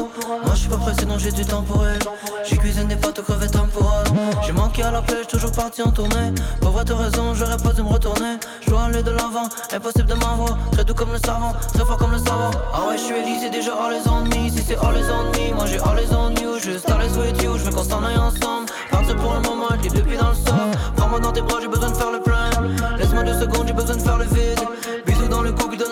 Moi 0.46 0.54
je 0.54 0.60
suis 0.60 0.70
pas 0.70 0.78
pressé, 0.78 1.06
non 1.06 1.18
j'ai 1.18 1.34
du 1.34 1.46
temps 1.46 1.64
pour 1.64 1.86
elle. 1.86 2.00
J'ai 2.46 2.56
cuisiné 2.56 2.96
pâtes 2.96 3.20
aux 3.20 3.24
crevettes 3.24 3.52
temporales. 3.52 4.08
J'ai 4.46 4.54
manqué 4.54 4.84
à 4.84 4.92
la 4.92 5.02
pêche, 5.02 5.28
toujours 5.28 5.52
parti 5.52 5.82
en 5.82 5.92
tournée. 5.92 6.32
Pauvre 6.62 6.82
t'as 6.86 6.96
raison, 6.96 7.34
j'aurais 7.34 7.58
pas 7.58 7.74
dû 7.74 7.82
me 7.82 7.90
retourner. 7.90 8.38
Je 8.62 8.70
dois 8.70 8.84
aller 8.84 9.04
de 9.04 9.12
l'avant, 9.12 9.50
impossible 9.74 10.08
de 10.08 10.14
m'avoir. 10.14 10.58
Très 10.72 10.86
doux 10.86 10.94
comme 10.94 11.12
le 11.12 11.18
savant, 11.18 11.52
très 11.74 11.84
fort 11.84 11.98
comme 11.98 12.14
le 12.14 12.20
savant. 12.20 12.52
Ah 12.74 12.88
ouais, 12.88 12.98
je 12.98 13.04
suis 13.04 13.16
c'est 13.42 13.50
déjà 13.50 13.74
all 13.74 13.92
les 13.92 14.08
ennemis. 14.08 14.50
Si 14.50 14.64
c'est 14.64 14.78
all 14.78 14.94
les 14.94 15.04
ennemis, 15.04 15.54
moi 15.54 15.66
j'ai 15.66 15.80
all 15.80 15.98
les 15.98 16.16
on 16.16 16.32
you. 16.42 16.58
Juste 16.58 16.90
all 16.90 17.02
les 17.02 17.18
with 17.18 17.44
you, 17.44 17.58
je 17.58 17.66
veux 17.66 17.72
qu'on 17.72 17.84
s'en 17.84 18.02
aille 18.02 18.16
ensemble. 18.16 18.72
Partir 18.90 19.18
pour 19.18 19.34
le 19.34 19.42
moment, 19.42 19.68
le 19.72 19.90
depuis 19.90 20.16
dans 20.16 20.30
le 20.30 20.36
sol. 20.36 20.72
Prends-moi 20.96 21.20
dans 21.20 21.34
tes 21.34 21.42
bras, 21.42 21.58
j'ai 21.62 21.68
besoin 21.68 21.90
de 21.90 21.98
faire 21.98 22.12
le 22.14 22.22
plein. 22.22 22.98
Laisse-moi 22.98 23.24
deux 23.24 23.42
secondes, 23.42 23.68
j'ai 23.68 23.74
besoin 23.74 23.98
de 23.98 24.02
faire 24.02 24.18
le 24.18 24.24
vide. 24.24 24.60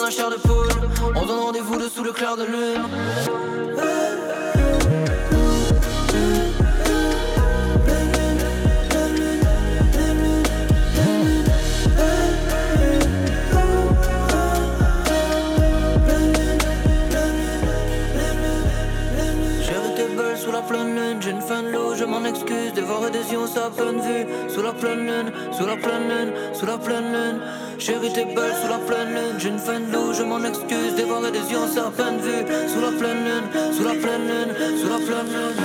De. 0.08 0.38
On 1.16 1.26
donne 1.26 1.40
rendez-vous 1.40 1.76
dessous 1.76 2.02
le 2.02 2.14
clair 2.14 2.38
de 2.38 2.46
lune. 2.46 2.82
voir 22.88 23.12
des 23.12 23.32
yeux 23.32 23.40
à 23.58 23.70
pleine 23.70 24.00
vue 24.00 24.26
Sous 24.48 24.62
la 24.62 24.72
pleine 24.72 25.06
lune, 25.06 25.32
sous 25.52 25.66
la 25.66 25.76
pleine 25.76 26.08
lune, 26.08 26.32
sous 26.54 26.66
la 26.66 26.78
pleine 26.78 27.12
lune. 27.12 27.40
Chérie 27.78 28.12
t'es 28.14 28.26
belle 28.26 28.56
sous 28.62 28.70
la 28.70 28.80
pleine 28.88 29.10
lune. 29.10 29.36
J'ai 29.38 29.50
une 29.50 29.60
fin 29.60 29.80
de 29.80 29.92
loup, 29.92 30.14
je 30.14 30.24
m'en 30.24 30.42
excuse. 30.44 30.96
Dévorer 30.96 31.32
des 31.32 31.46
yeux 31.52 31.66
à 31.86 31.92
pleine 31.92 32.20
vue 32.20 32.44
Sous 32.72 32.82
la 32.82 32.92
pleine 33.00 33.22
lune, 33.28 33.48
sous 33.76 33.84
la 33.84 33.96
pleine 34.04 34.26
lune, 34.32 34.52
sous 34.80 34.90
la 34.90 35.00
pleine 35.08 35.30
lune. 35.36 35.60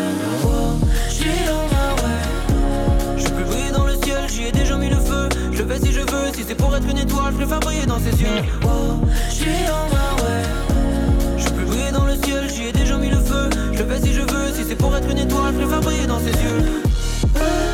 J'suis 1.08 1.42
dans 1.46 1.66
la 1.76 1.86
rue 2.02 3.18
Je 3.18 3.28
peux 3.28 3.44
briller 3.44 3.70
dans 3.70 3.86
le 3.86 3.94
ciel, 4.02 4.22
j'y 4.28 4.44
ai 4.48 4.52
déjà 4.52 4.76
mis 4.76 4.88
le 4.88 4.96
feu. 4.96 5.28
Je 5.52 5.62
fais 5.62 5.78
si 5.78 5.92
je 5.92 6.00
veux, 6.00 6.32
si 6.34 6.42
c'est 6.46 6.56
pour 6.56 6.74
être 6.76 6.88
une 6.90 6.98
étoile 6.98 7.32
Je 7.32 7.38
préfère 7.38 7.60
briller 7.60 7.86
dans 7.86 8.00
ses 8.00 8.20
yeux. 8.20 8.42
Oh, 8.64 9.06
J'suis 9.30 9.62
dans 9.68 9.86
la 9.94 10.22
rue 10.22 10.62
dans 11.92 12.04
le 12.06 12.14
ciel, 12.16 12.48
j'y 12.48 12.68
ai 12.68 12.72
déjà 12.72 12.96
mis 12.96 13.10
le 13.10 13.18
feu. 13.18 13.50
Je 13.72 13.82
fais 13.82 14.00
si 14.00 14.12
je 14.12 14.22
veux, 14.22 14.52
si 14.54 14.64
c'est 14.66 14.76
pour 14.76 14.96
être 14.96 15.08
une 15.10 15.18
étoile, 15.18 15.54
je 15.58 15.64
vais 15.66 15.80
briller 15.80 16.06
dans 16.06 16.18
ses 16.18 16.30
yeux. 16.30 16.91
Ooh. 17.24 17.71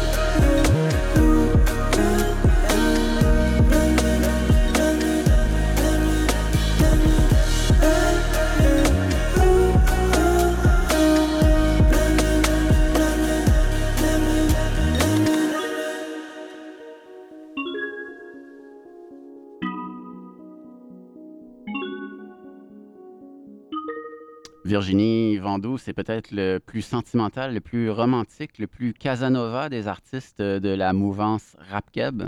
Virginie 24.68 25.38
Vandou, 25.38 25.78
c'est 25.78 25.92
peut-être 25.94 26.30
le 26.30 26.58
plus 26.58 26.82
sentimental, 26.82 27.54
le 27.54 27.60
plus 27.60 27.90
romantique, 27.90 28.58
le 28.58 28.66
plus 28.66 28.92
Casanova 28.92 29.68
des 29.68 29.88
artistes 29.88 30.42
de 30.42 30.68
la 30.68 30.92
mouvance 30.92 31.56
rap-keb. 31.70 32.22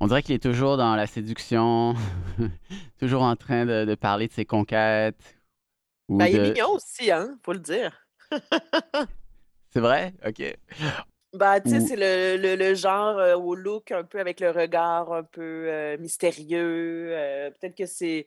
On 0.00 0.08
dirait 0.08 0.22
qu'il 0.22 0.34
est 0.34 0.42
toujours 0.42 0.76
dans 0.78 0.96
la 0.96 1.06
séduction, 1.06 1.94
toujours 3.00 3.22
en 3.22 3.36
train 3.36 3.66
de, 3.66 3.84
de 3.86 3.94
parler 3.94 4.28
de 4.28 4.32
ses 4.32 4.46
conquêtes. 4.46 5.36
ou 6.08 6.18
Ben, 6.18 6.26
il 6.26 6.36
est 6.36 6.40
mignon 6.40 6.70
aussi, 6.74 7.10
hein, 7.10 7.38
faut 7.44 7.52
le 7.52 7.58
dire. 7.58 8.06
C'est 9.72 9.80
vrai? 9.80 10.14
OK. 10.26 10.42
Ben, 11.32 11.60
tu 11.60 11.68
sais, 11.70 11.80
Ou- 11.80 11.80
c'est 11.80 11.96
le, 11.96 12.36
le- 12.42 12.56
le 12.56 12.74
genre 12.74 13.16
euh, 13.18 13.36
au 13.36 13.54
look 13.54 13.92
un 13.92 14.02
peu 14.02 14.18
avec 14.18 14.40
le 14.40 14.50
regard 14.50 15.12
un 15.12 15.22
peu 15.22 15.40
euh, 15.70 15.96
mystérieux. 15.98 17.10
euh, 17.16 17.50
peut-être 17.52 17.76
que 17.76 17.86
c'est 17.86 18.26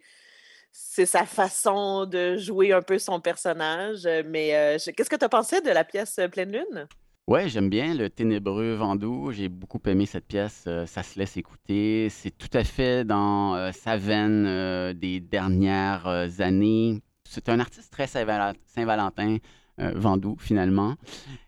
c'est 0.76 1.06
sa 1.06 1.26
façon 1.26 2.06
de 2.08 2.36
jouer 2.38 2.74
un 2.74 2.82
peu 2.82 2.98
son 2.98 3.20
personnage. 3.22 4.06
euh, 4.06 4.24
Mais 4.26 4.56
euh, 4.56 4.78
qu'est-ce 4.98 5.10
que 5.10 5.16
tu 5.16 5.24
as 5.24 5.30
pensé 5.30 5.62
de 5.62 5.70
la 5.70 5.84
pièce 5.84 6.18
euh, 6.20 6.28
Pleine 6.28 6.52
Lune? 6.52 6.88
Ouais, 7.28 7.48
j'aime 7.48 7.70
bien 7.70 7.94
le 7.94 8.10
ténébreux 8.10 8.74
Vendoux. 8.74 9.32
J'ai 9.32 9.48
beaucoup 9.50 9.80
aimé 9.86 10.06
cette 10.08 10.26
pièce. 10.28 10.68
ça 10.88 11.04
se 11.04 11.18
laisse 11.18 11.38
écouter. 11.38 12.10
C'est 12.10 12.38
tout 12.38 12.50
à 12.52 12.66
fait 12.66 13.06
dans 13.06 13.72
sa 13.72 13.96
veine 13.96 14.92
des 14.92 15.22
dernières 15.22 16.06
années. 16.42 17.02
C'est 17.24 17.48
un 17.48 17.62
artiste 17.62 17.94
très 17.94 18.08
Saint-Val- 18.08 18.56
Saint-Valentin, 18.66 19.38
Vendoux, 19.78 20.36
finalement. 20.38 20.96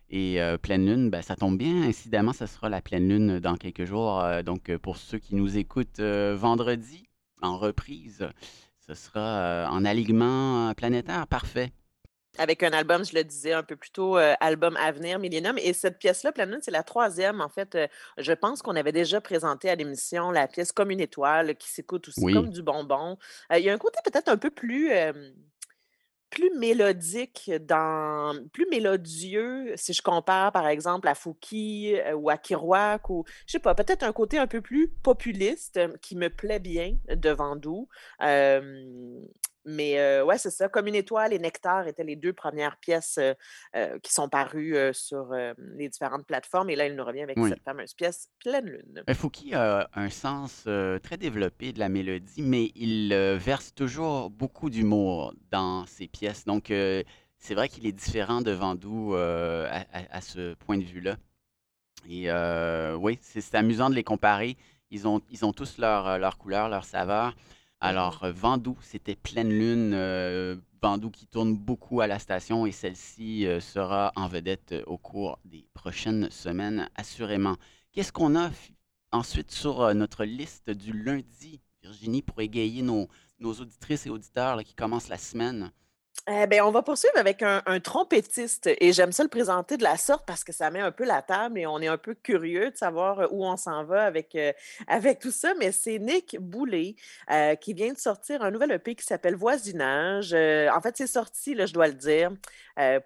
Et 0.08 0.38
Pleine 0.62 0.86
Lune, 0.86 1.10
ben, 1.10 1.20
ça 1.20 1.36
tombe 1.36 1.58
bien. 1.58 1.82
Incidemment, 1.82 2.32
ce 2.32 2.46
sera 2.46 2.70
la 2.70 2.80
Pleine 2.80 3.06
Lune 3.06 3.38
dans 3.38 3.56
quelques 3.56 3.84
jours. 3.84 4.24
Donc, 4.46 4.74
pour 4.78 4.96
ceux 4.96 5.18
qui 5.18 5.34
nous 5.34 5.58
écoutent 5.58 6.00
vendredi, 6.00 7.06
en 7.42 7.58
reprise, 7.58 8.26
ce 8.88 8.94
sera 8.94 9.20
euh, 9.20 9.66
en 9.66 9.84
alignement 9.84 10.68
euh, 10.70 10.74
planétaire 10.74 11.26
parfait. 11.26 11.72
Avec 12.38 12.62
un 12.62 12.72
album, 12.72 13.02
je 13.02 13.14
le 13.14 13.24
disais 13.24 13.54
un 13.54 13.62
peu 13.62 13.76
plus 13.76 13.90
tôt, 13.90 14.18
euh, 14.18 14.34
album 14.40 14.76
à 14.76 14.92
venir, 14.92 15.18
Millennium. 15.18 15.56
Et 15.58 15.72
cette 15.72 15.98
pièce-là, 15.98 16.32
Pleine 16.32 16.50
Lune, 16.50 16.58
c'est 16.60 16.70
la 16.70 16.82
troisième. 16.82 17.40
En 17.40 17.48
fait, 17.48 17.74
euh, 17.74 17.86
je 18.18 18.32
pense 18.34 18.60
qu'on 18.60 18.76
avait 18.76 18.92
déjà 18.92 19.22
présenté 19.22 19.70
à 19.70 19.74
l'émission 19.74 20.30
la 20.30 20.46
pièce 20.46 20.70
Comme 20.70 20.90
une 20.90 21.00
étoile, 21.00 21.56
qui 21.56 21.68
s'écoute 21.70 22.08
aussi 22.08 22.20
Oui. 22.22 22.34
comme 22.34 22.50
du 22.50 22.62
bonbon. 22.62 23.16
Euh, 23.50 23.58
Il 23.58 23.64
y 23.64 23.70
a 23.70 23.72
un 23.72 23.78
côté 23.78 23.98
peut-être 24.04 24.28
un 24.28 24.36
peu 24.36 24.50
plus, 24.50 24.90
plus 26.36 26.50
mélodique, 26.58 27.50
dans, 27.62 28.34
plus 28.52 28.66
mélodieux, 28.70 29.72
si 29.74 29.94
je 29.94 30.02
compare 30.02 30.52
par 30.52 30.68
exemple 30.68 31.08
à 31.08 31.14
Fouki 31.14 31.94
euh, 31.96 32.12
ou 32.12 32.28
à 32.28 32.36
Kirouac, 32.36 33.08
ou 33.08 33.24
je 33.46 33.52
sais 33.52 33.58
pas, 33.58 33.74
peut-être 33.74 34.02
un 34.02 34.12
côté 34.12 34.36
un 34.36 34.46
peu 34.46 34.60
plus 34.60 34.88
populiste 34.88 35.78
euh, 35.78 35.96
qui 36.02 36.14
me 36.14 36.28
plaît 36.28 36.58
bien 36.58 36.98
de 37.08 37.30
Vendoux. 37.30 37.88
Euh, 38.20 39.18
mais 39.66 39.98
euh, 39.98 40.24
ouais, 40.24 40.38
c'est 40.38 40.50
ça. 40.50 40.68
Comme 40.68 40.86
une 40.86 40.94
étoile 40.94 41.32
et 41.32 41.38
Nectar 41.38 41.86
étaient 41.86 42.04
les 42.04 42.16
deux 42.16 42.32
premières 42.32 42.78
pièces 42.78 43.18
euh, 43.18 43.98
qui 44.02 44.12
sont 44.12 44.28
parues 44.28 44.76
sur 44.92 45.34
les 45.76 45.88
différentes 45.88 46.26
plateformes. 46.26 46.70
Et 46.70 46.76
là, 46.76 46.86
il 46.86 46.94
nous 46.94 47.04
revient 47.04 47.22
avec 47.22 47.36
Oui. 47.38 47.50
cette 47.50 47.62
fameuse 47.62 47.94
pièce 47.94 48.30
Pleine 48.40 48.66
Lune. 48.66 49.02
Fouki 49.14 49.54
a 49.54 49.88
un 49.94 50.08
sens 50.08 50.68
très 51.02 51.16
développé 51.18 51.72
de 51.72 51.78
la 51.78 51.88
mélodie, 51.88 52.42
mais 52.42 52.72
il 52.74 53.14
verse 53.38 53.74
toujours 53.74 54.30
beaucoup 54.30 54.70
d'humour 54.70 55.34
dans 55.50 55.84
ses 55.86 56.08
pièces. 56.08 56.44
Donc, 56.44 56.70
c'est 57.38 57.54
vrai 57.54 57.68
qu'il 57.68 57.86
est 57.86 57.92
différent 57.92 58.40
de 58.40 58.50
Vendoux 58.50 59.14
euh, 59.14 59.68
à, 60.10 60.20
ce 60.20 60.54
point 60.54 60.78
de 60.78 60.84
vue-là. 60.84 61.16
Et 62.08 62.30
euh, 62.30 62.96
oui, 62.96 63.18
c'est 63.20 63.54
amusant 63.54 63.90
de 63.90 63.94
les 63.94 64.04
comparer. 64.04 64.56
Ils 64.90 65.06
ont, 65.06 65.20
ils 65.30 65.44
ont 65.44 65.52
tous 65.52 65.78
leur, 65.78 66.18
leur 66.18 66.38
couleur, 66.38 66.68
leur 66.68 66.84
saveur. 66.84 67.34
Alors, 67.86 68.24
euh, 68.24 68.32
Vendoux, 68.32 68.76
c'était 68.82 69.14
pleine 69.14 69.48
lune. 69.48 69.92
euh, 69.94 70.56
qui 71.12 71.26
tourne 71.26 71.56
beaucoup 71.56 72.00
à 72.00 72.08
la 72.08 72.18
station 72.18 72.66
et 72.66 72.72
celle-ci 72.72 73.46
euh, 73.46 73.60
sera 73.60 74.12
en 74.16 74.26
vedette 74.26 74.72
euh, 74.72 74.82
au 74.86 74.98
cours 74.98 75.38
des 75.44 75.68
prochaines 75.72 76.28
semaines, 76.30 76.88
assurément. 76.96 77.56
Qu'est-ce 77.92 78.12
qu'on 78.12 78.36
a 78.36 78.50
ensuite 79.12 79.52
sur 79.52 79.94
notre 79.94 80.24
liste 80.24 80.70
du 80.70 80.92
lundi, 80.92 81.60
Virginie, 81.82 82.22
pour 82.22 82.40
égayer 82.40 82.82
nos, 82.82 83.08
auditrices 83.40 84.06
et 84.06 84.10
auditeurs 84.10 84.62
qui 84.64 84.74
commencent 84.74 85.08
la 85.08 85.18
semaine? 85.18 85.70
Eh 86.28 86.46
ben, 86.48 86.62
on 86.62 86.72
va 86.72 86.82
poursuivre 86.82 87.16
avec 87.16 87.42
un, 87.42 87.62
trompettiste 87.80 88.68
et 88.80 88.92
j'aime 88.92 89.12
ça 89.12 89.22
le 89.22 89.28
présenter 89.28 89.76
de 89.76 89.84
la 89.84 89.96
sorte 89.96 90.26
parce 90.26 90.42
que 90.42 90.52
ça 90.52 90.70
met 90.70 90.80
un 90.80 90.90
peu 90.90 91.04
la 91.04 91.22
table 91.22 91.56
et 91.56 91.66
on 91.66 91.80
est 91.80 91.86
un 91.86 91.98
peu 91.98 92.14
curieux 92.14 92.72
de 92.72 92.76
savoir 92.76 93.20
euh, 93.20 93.26
où 93.30 93.44
on 93.44 93.56
s'en 93.56 93.84
va 93.84 94.04
avec, 94.04 94.34
euh, 94.34 94.52
avec 94.88 95.20
tout 95.20 95.30
ça. 95.30 95.54
Mais 95.58 95.70
c'est 95.70 96.00
Nick 96.00 96.36
Boulay 96.40 96.96
euh, 97.30 97.54
qui 97.54 97.74
vient 97.74 97.92
de 97.92 97.98
sortir 97.98 98.42
un 98.42 98.50
nouvel 98.50 98.72
EP 98.72 98.96
qui 98.96 99.04
s'appelle 99.04 99.36
Voisinage. 99.36 100.32
Euh, 100.32 100.68
en 100.74 100.80
fait, 100.80 100.96
c'est 100.96 101.06
sorti, 101.06 101.54
là, 101.54 101.66
je 101.66 101.74
dois 101.74 101.86
le 101.86 101.94
dire, 101.94 102.32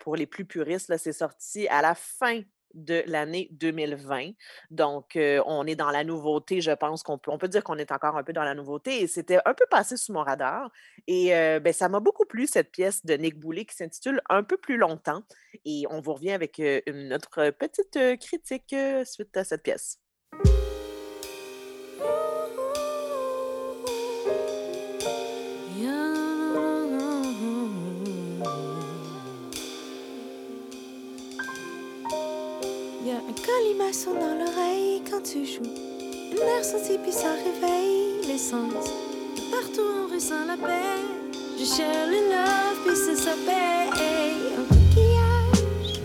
pour 0.01 0.17
les 0.17 0.27
plus 0.27 0.45
puristes, 0.45 0.97
c'est 0.97 1.13
sorti 1.13 1.69
à 1.69 1.83
la 1.83 1.95
fin 1.95 2.41
de 2.75 3.03
l'année 3.07 3.49
2020. 3.53 4.31
Donc, 4.71 5.17
euh, 5.17 5.43
on 5.47 5.67
est 5.67 5.77
dans 5.77 5.91
la 5.91 6.05
nouveauté, 6.05 6.61
je 6.61 6.71
pense 6.73 7.03
qu'on 7.03 7.19
peut, 7.19 7.31
on 7.31 7.39
peut 7.39 7.49
dire 7.49 7.65
qu'on 7.65 7.79
est 7.79 7.93
encore 7.93 8.17
un 8.17 8.23
peu 8.23 8.33
dans 8.33 8.45
la 8.45 8.55
nouveauté 8.55 9.03
et 9.03 9.07
c'était 9.07 9.39
un 9.45 9.55
peu 9.55 9.65
passé 9.71 9.97
sous 9.97 10.13
mon 10.13 10.23
radar. 10.23 10.71
Et 11.07 11.35
euh, 11.35 11.61
ben, 11.61 11.73
ça 11.73 11.89
m'a 11.89 12.01
beaucoup 12.01 12.25
plu, 12.25 12.47
cette 12.47 12.71
pièce 12.71 13.05
de 13.05 13.15
Nick 13.15 13.39
Boulay 13.39 13.65
qui 13.65 13.75
s'intitule 13.75 14.21
Un 14.29 14.43
peu 14.43 14.57
plus 14.57 14.77
longtemps. 14.77 15.23
Et 15.65 15.85
on 15.91 16.01
vous 16.01 16.15
revient 16.15 16.33
avec 16.33 16.61
euh, 16.61 16.81
une 16.87 17.13
autre 17.13 17.51
petite 17.51 17.97
euh, 17.97 18.17
critique 18.17 18.75
suite 19.05 19.37
à 19.37 19.45
cette 19.45 19.63
pièce. 19.63 19.99
Y 33.61 33.63
a 33.63 33.67
un 33.67 33.77
colimaçon 33.77 34.15
dans 34.15 34.35
l'oreille 34.39 35.03
quand 35.11 35.23
tu 35.23 35.45
joues. 35.45 35.63
Une 36.33 36.39
air 36.39 36.65
sentie 36.65 36.99
puis 37.03 37.13
réveille 37.13 38.27
les 38.27 38.39
sens. 38.39 38.91
Partout 39.51 39.83
on 39.83 40.15
ressent 40.15 40.47
la 40.47 40.57
paix. 40.57 41.01
Je 41.59 41.65
cherche 41.65 42.09
le 42.09 42.31
love 42.31 42.79
puis 42.87 42.97
c'est 42.97 43.17
sa 43.17 43.33
paix. 43.33 43.89
Un 44.57 44.65
coquillage 44.65 46.01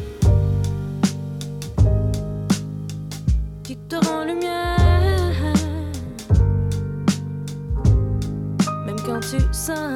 qui 3.64 3.78
te 3.78 3.96
rend 4.08 4.26
lumière. 4.26 5.54
Même 8.86 9.00
quand 9.06 9.20
tu 9.22 9.38
sonnes 9.54 9.95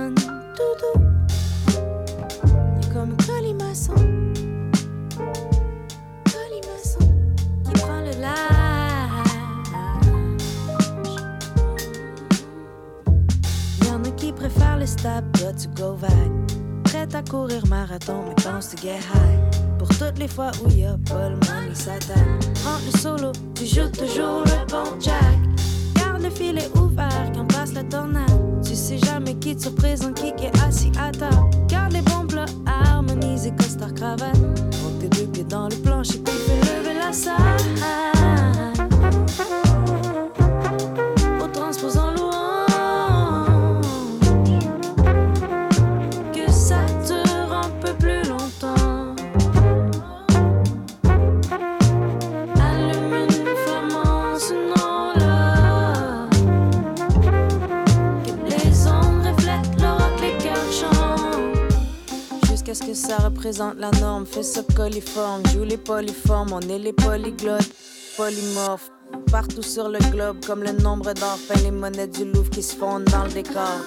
représente 63.50 63.80
la 63.80 63.90
norme, 64.00 64.28
fais 64.28 64.44
ça 64.44 64.62
coliforme, 64.76 65.42
joue 65.48 65.64
les 65.64 65.78
polyformes, 65.78 66.54
on 66.54 66.60
est 66.60 66.78
les 66.78 66.94
polyglottes, 66.94 67.72
polymorphes. 68.16 68.92
Partout 69.32 69.64
sur 69.64 69.90
le 69.90 69.98
globe, 70.12 70.38
comme 70.46 70.62
le 70.62 70.72
nombre 70.72 71.14
d'or, 71.14 71.40
les 71.64 71.72
monnaies 71.72 72.08
du 72.08 72.26
Louvre 72.26 72.50
qui 72.52 72.62
se 72.62 72.76
fondent 72.76 73.06
dans 73.06 73.24
le 73.24 73.32
décor. 73.32 73.80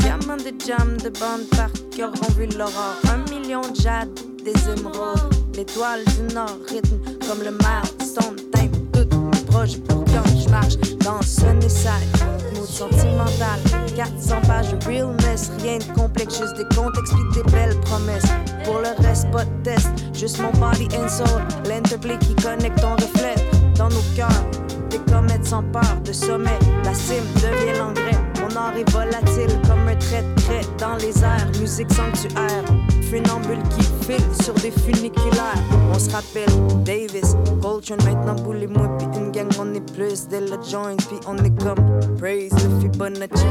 Diamants 0.00 0.38
de 0.38 0.52
jam, 0.66 0.96
de 0.96 1.08
bandes 1.10 1.48
par 1.50 1.70
qui 1.92 2.02
auront 2.02 2.32
vu 2.36 2.46
l'aurore. 2.58 2.96
Un 3.12 3.18
million 3.30 3.60
de 3.60 3.76
jade, 3.76 4.10
des 4.44 4.58
émeraudes, 4.68 5.34
l'étoile 5.54 6.04
du 6.04 6.34
nord, 6.34 6.58
rythme 6.68 6.98
comme 7.28 7.44
le 7.44 7.52
mar, 7.62 7.84
son 8.00 8.34
teinte, 8.50 8.72
tout 8.92 9.30
proche 9.46 9.78
pour 9.86 10.04
quand 10.06 10.28
je 10.36 10.48
marche 10.48 10.76
dans 11.04 11.22
Sunnyside. 11.22 12.10
Mood 12.18 12.39
sentimental, 12.70 13.60
400 13.96 14.40
pages 14.46 14.72
de 14.72 14.86
realness, 14.86 15.50
rien 15.62 15.78
de 15.78 15.84
complexe, 15.94 16.38
juste 16.38 16.56
des 16.56 16.76
comptes 16.76 16.96
expliquent 16.98 17.44
des 17.44 17.50
belles 17.50 17.78
promesses. 17.80 18.30
Pour 18.64 18.78
le 18.78 19.02
reste, 19.02 19.30
pas 19.30 19.44
de 19.44 19.62
test, 19.62 19.88
juste 20.14 20.40
mon 20.40 20.52
body 20.52 20.88
and 20.96 21.08
soul, 21.08 21.40
l'interplay 21.68 22.16
qui 22.18 22.34
connecte 22.36 22.80
ton 22.80 22.92
reflet 22.92 23.34
dans 23.76 23.88
nos 23.88 24.04
cœurs. 24.16 24.44
Des 24.90 24.98
comètes 25.10 25.44
s'emparent 25.44 26.00
de 26.04 26.12
sommet, 26.12 26.58
la 26.84 26.94
cime 26.94 27.24
devient 27.36 27.78
l'engrais. 27.78 28.18
Mon 28.40 28.56
art 28.56 28.76
est 28.76 28.90
volatile 28.90 29.60
comme 29.66 29.86
un 29.88 29.96
trait 29.96 30.22
de 30.22 30.78
dans 30.78 30.96
les 30.96 31.22
airs. 31.22 31.50
Musique 31.60 31.92
sanctuaire, 31.92 32.64
funambule 33.02 33.62
qui 33.70 33.82
file 34.04 34.44
sur 34.44 34.54
des 34.54 34.70
funiculaires. 34.70 35.62
Se 36.00 36.10
rappelle 36.10 36.48
Davis, 36.82 37.36
Coltrane, 37.60 37.98
maintenant 38.04 38.34
boule 38.42 38.62
et 38.62 38.66
moi, 38.66 38.88
puis 38.96 39.06
une 39.18 39.30
gang, 39.32 39.48
on 39.58 39.74
est 39.74 39.92
plus 39.92 40.26
dès 40.28 40.40
le 40.40 40.56
joint, 40.66 40.96
puis 40.96 41.18
on 41.26 41.36
est 41.36 41.62
comme 41.62 42.16
Praise 42.18 42.52
le 42.54 42.80
Fibonacci. 42.80 43.44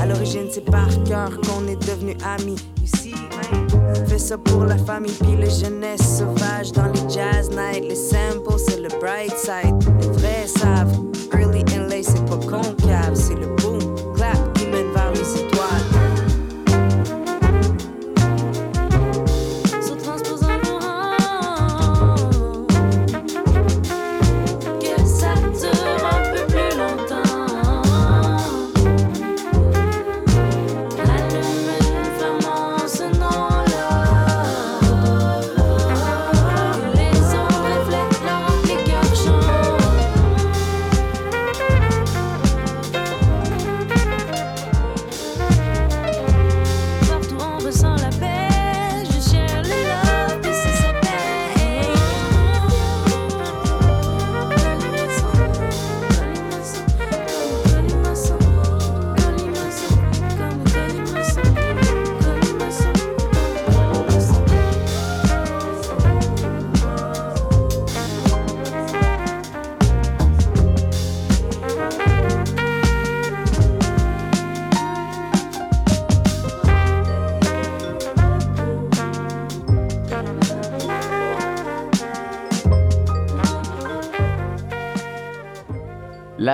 À 0.00 0.06
l'origine, 0.06 0.48
c'est 0.50 0.64
par 0.64 0.88
cœur 1.04 1.30
qu'on 1.42 1.68
est 1.68 1.80
devenu 1.86 2.16
amis. 2.24 2.58
Ici, 2.82 3.14
Fais 4.08 4.18
ça 4.18 4.36
pour 4.36 4.64
la 4.64 4.76
famille 4.78 5.14
puis 5.20 5.36
les 5.36 5.50
jeunesse 5.50 6.18
sauvage 6.18 6.72
dans 6.72 6.86
les 6.86 7.08
jazz 7.08 7.50
nights. 7.50 7.88
Les 7.88 7.94
samples, 7.94 8.58
c'est 8.58 8.80
le 8.80 8.88
bright 9.00 9.36
side. 9.38 9.76
Les 10.00 10.08
vrais 10.08 10.46
savent. 10.48 11.05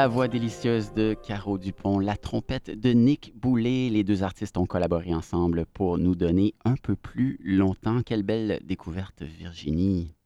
La 0.03 0.09
voix 0.09 0.27
délicieuse 0.27 0.93
de 0.95 1.15
Caro 1.15 1.59
Dupont, 1.59 2.01
la 2.01 2.17
trompette 2.17 2.71
de 2.71 2.91
Nick 2.91 3.37
Boulet. 3.37 3.89
Les 3.89 4.03
deux 4.03 4.25
artistes 4.25 4.57
ont 4.57 4.67
collaboré 4.67 5.15
ensemble 5.15 5.65
pour 5.65 5.97
nous 5.97 6.17
donner 6.17 6.57
un 6.65 6.75
peu 6.75 6.97
plus 6.97 7.39
longtemps. 7.45 8.03
Quelle 8.03 8.25
belle 8.25 8.59
découverte, 8.65 9.23
Virginie. 9.23 10.17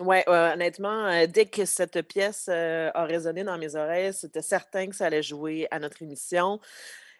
Euh, 0.00 0.22
honnêtement, 0.54 1.04
euh, 1.04 1.26
dès 1.26 1.44
que 1.44 1.66
cette 1.66 2.00
pièce 2.08 2.46
euh, 2.50 2.90
a 2.94 3.04
résonné 3.04 3.44
dans 3.44 3.58
mes 3.58 3.76
oreilles, 3.76 4.14
c'était 4.14 4.40
certain 4.40 4.86
que 4.86 4.96
ça 4.96 5.04
allait 5.04 5.22
jouer 5.22 5.68
à 5.70 5.78
notre 5.78 6.00
émission. 6.02 6.58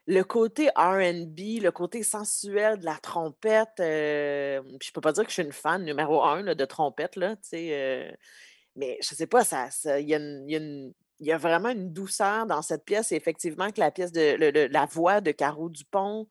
Le 0.06 0.22
côté 0.22 0.70
R&B, 0.76 1.60
le 1.60 1.68
côté 1.72 2.02
sensuel 2.02 2.78
de 2.78 2.86
la 2.86 2.96
trompette, 3.02 3.80
euh, 3.80 4.62
je 4.82 4.90
peux 4.92 5.02
pas 5.02 5.12
dire 5.12 5.24
que 5.24 5.28
je 5.28 5.34
suis 5.34 5.42
une 5.42 5.52
fan 5.52 5.84
numéro 5.84 6.24
un 6.24 6.54
de 6.54 6.64
trompette, 6.64 7.16
là, 7.16 7.36
mais 8.76 8.96
je 9.02 9.14
sais 9.14 9.26
pas, 9.26 9.44
ça, 9.44 9.68
ça- 9.70 10.00
il 10.00 10.08
y 10.08 10.14
a 10.14 10.18
une- 10.18 10.44
il 10.48 10.52
y 10.52 10.56
a 10.56 10.58
une- 10.58 10.94
il 11.20 11.26
y 11.26 11.32
a 11.32 11.38
vraiment 11.38 11.70
une 11.70 11.92
douceur 11.92 12.46
dans 12.46 12.62
cette 12.62 12.84
pièce. 12.84 13.12
Et 13.12 13.16
effectivement, 13.16 13.70
que 13.70 13.80
la 13.80 13.90
pièce 13.90 14.12
de 14.12 14.72
la 14.72 14.86
voix 14.86 15.20
de 15.20 15.30
Caro 15.32 15.68
Dupont 15.68 16.28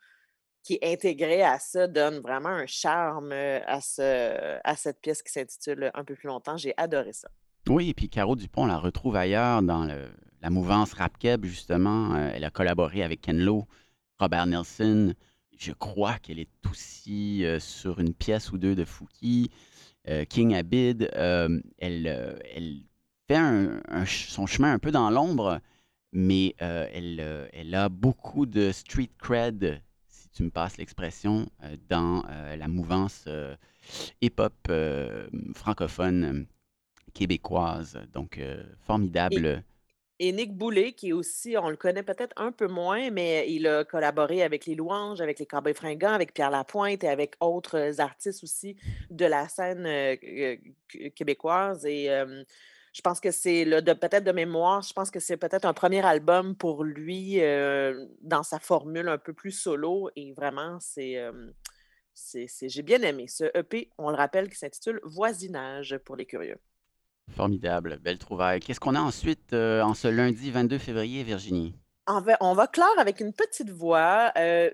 qui 0.67 0.78
est 0.82 0.91
intégrée 0.91 1.43
à 1.43 1.60
ça 1.60 1.88
donne 1.88 2.19
vraiment 2.19 2.50
un 2.50 2.65
charme 2.65 3.32
euh, 3.32 3.62
à, 3.67 3.80
ce, 3.80 4.60
à 4.65 4.76
cette 4.76 5.00
pièce 5.00 5.23
qui 5.23 5.32
s'intitule 5.32 5.91
Un 5.93 6.04
peu 6.04 6.13
plus 6.13 6.28
longtemps. 6.28 6.58
J'ai 6.58 6.73
adoré 6.76 7.13
ça. 7.13 7.30
Oui, 7.69 7.89
et 7.89 7.93
puis 7.93 8.10
Caro 8.10 8.36
Dupont, 8.36 8.63
on 8.63 8.67
la 8.67 8.78
retrouve 8.78 9.15
ailleurs 9.15 9.62
dans 9.62 9.86
la 10.41 10.50
mouvance 10.50 10.91
rap 10.91 11.17
keb 11.17 11.45
justement. 11.45 12.15
Euh, 12.15 12.32
elle 12.34 12.43
a 12.43 12.50
collaboré 12.50 13.02
avec 13.02 13.21
Ken 13.21 13.39
Lo, 13.39 13.65
Robert 14.19 14.45
Nelson. 14.45 15.13
Je 15.58 15.71
crois 15.71 16.17
qu'elle 16.19 16.39
est 16.39 16.52
aussi 16.69 17.45
euh, 17.45 17.62
sur 17.62 18.02
une 18.02 18.13
pièce 18.13 18.52
ou 18.52 18.58
deux 18.58 18.76
de 18.76 18.84
Fouki, 18.84 19.50
King 20.30 20.56
Abid. 20.56 21.10
Elle, 21.13 21.67
elle 22.50 22.82
fait 23.28 23.36
un- 23.36 23.82
son 24.06 24.46
chemin 24.46 24.74
un 24.74 24.80
peu 24.80 24.92
dans 24.92 25.10
l'ombre, 25.10 25.60
mais 26.13 26.56
euh, 26.62 26.88
elle, 26.94 27.20
euh, 27.20 27.48
elle 27.54 27.76
a 27.76 27.90
beaucoup 27.90 28.46
de 28.46 28.72
street 28.72 29.10
cred, 29.20 29.82
si 30.08 30.30
tu 30.30 30.44
me 30.44 30.50
passes 30.50 30.78
l'expression, 30.78 31.48
euh, 31.63 31.76
dans 31.90 32.24
la 32.58 32.68
mouvance 32.68 33.28
hip-hop 34.22 34.54
francophone 35.56 36.46
québécoise. 37.13 38.00
Donc, 38.13 38.40
formidable. 38.86 39.63
Et 40.20 40.32
Nick 40.32 40.58
Boulet, 40.58 40.94
qui 40.94 41.10
est 41.10 41.13
aussi, 41.13 41.56
on 41.58 41.70
le 41.70 41.76
connaît 41.76 42.02
peut-être 42.02 42.34
un 42.38 42.52
peu 42.52 42.68
moins, 42.68 43.12
mais 43.12 43.46
il 43.52 43.68
a 43.68 43.84
collaboré 43.84 44.42
avec 44.42 44.66
les 44.66 44.74
Louanges, 44.74 45.22
avec 45.22 45.38
les 45.38 45.46
Cowboys 45.46 45.76
Fringants, 45.76 46.13
avec 46.13 46.34
Pierre 46.34 46.50
Lapointe 46.50 47.04
et 47.04 47.08
avec 47.08 47.36
autres 47.40 48.02
artistes 48.02 48.44
aussi 48.44 48.76
de 49.12 49.26
la 49.26 49.48
scène 49.48 50.18
qu- 50.18 51.12
québécoise. 51.12 51.86
Et 51.86 52.10
je 52.98 53.02
pense 53.04 53.20
que 53.20 53.30
c'est 53.30 53.64
de 53.64 53.94
peut-être 53.94 54.24
de 54.24 54.32
mémoire, 54.32 54.82
je 54.82 54.92
pense 54.92 55.12
que 55.12 55.20
c'est 55.20 55.38
peut-être 55.38 55.66
un 55.66 55.74
premier 55.74 56.04
album 56.04 56.56
pour 56.56 56.84
lui 56.84 57.40
euh, 57.42 57.94
dans 58.22 58.42
sa 58.42 58.58
formule 58.58 59.08
un 59.08 59.20
peu 59.20 59.34
plus 59.34 59.52
solo. 59.52 60.10
Et 60.16 60.34
vraiment, 60.34 60.80
c'est. 60.80 61.18
euh, 61.18 61.52
c'est, 62.16 62.48
c'est- 62.48 62.68
j'ai 62.68 62.82
bien 62.82 63.00
aimé 63.04 63.28
ce 63.28 63.44
EP, 63.56 63.92
on 64.00 64.10
le 64.10 64.16
rappelle, 64.16 64.50
qui 64.50 64.56
s'intitule 64.58 65.00
Voisinage 65.04 65.96
pour 66.00 66.16
les 66.16 66.26
curieux. 66.26 66.58
Formidable. 67.36 68.00
Belle 68.02 68.18
trouvaille. 68.18 68.60
Qu'est-ce 68.62 68.80
qu'on 68.80 68.96
a 68.96 69.02
ensuite 69.02 69.54
euh, 69.54 69.84
en 69.84 69.94
ce 69.94 70.08
lundi 70.08 70.50
22 70.50 70.80
février, 70.80 71.22
Virginie? 71.24 71.76
On 72.08 72.22
va, 72.22 72.38
on 72.40 72.54
va 72.56 72.66
clore 72.66 72.98
avec 72.98 73.20
une 73.20 73.34
petite 73.34 73.70
voix, 73.70 74.32
euh, 74.38 74.72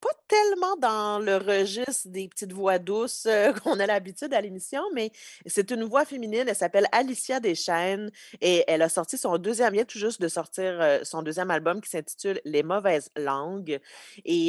pas 0.00 0.08
tellement 0.28 0.76
dans 0.76 1.18
le 1.18 1.36
registre 1.36 2.08
des 2.08 2.28
petites 2.28 2.52
voix 2.52 2.78
douces 2.78 3.26
euh, 3.26 3.52
qu'on 3.64 3.78
a 3.80 3.86
l'habitude 3.86 4.32
à 4.34 4.40
l'émission, 4.40 4.82
mais 4.94 5.10
c'est 5.46 5.70
une 5.70 5.84
voix 5.84 6.04
féminine. 6.04 6.44
Elle 6.46 6.56
s'appelle 6.56 6.86
Alicia 6.92 7.40
Deschênes 7.40 8.10
et 8.40 8.64
elle 8.68 8.82
a 8.82 8.88
sorti 8.88 9.18
son 9.18 9.38
deuxième, 9.38 9.74
tout 9.84 9.98
juste 9.98 10.20
de 10.20 10.28
sortir 10.28 10.80
euh, 10.80 10.98
son 11.02 11.22
deuxième 11.22 11.50
album 11.50 11.80
qui 11.80 11.90
s'intitule 11.90 12.40
Les 12.44 12.62
mauvaises 12.62 13.10
langues. 13.16 13.80
Et 14.24 14.48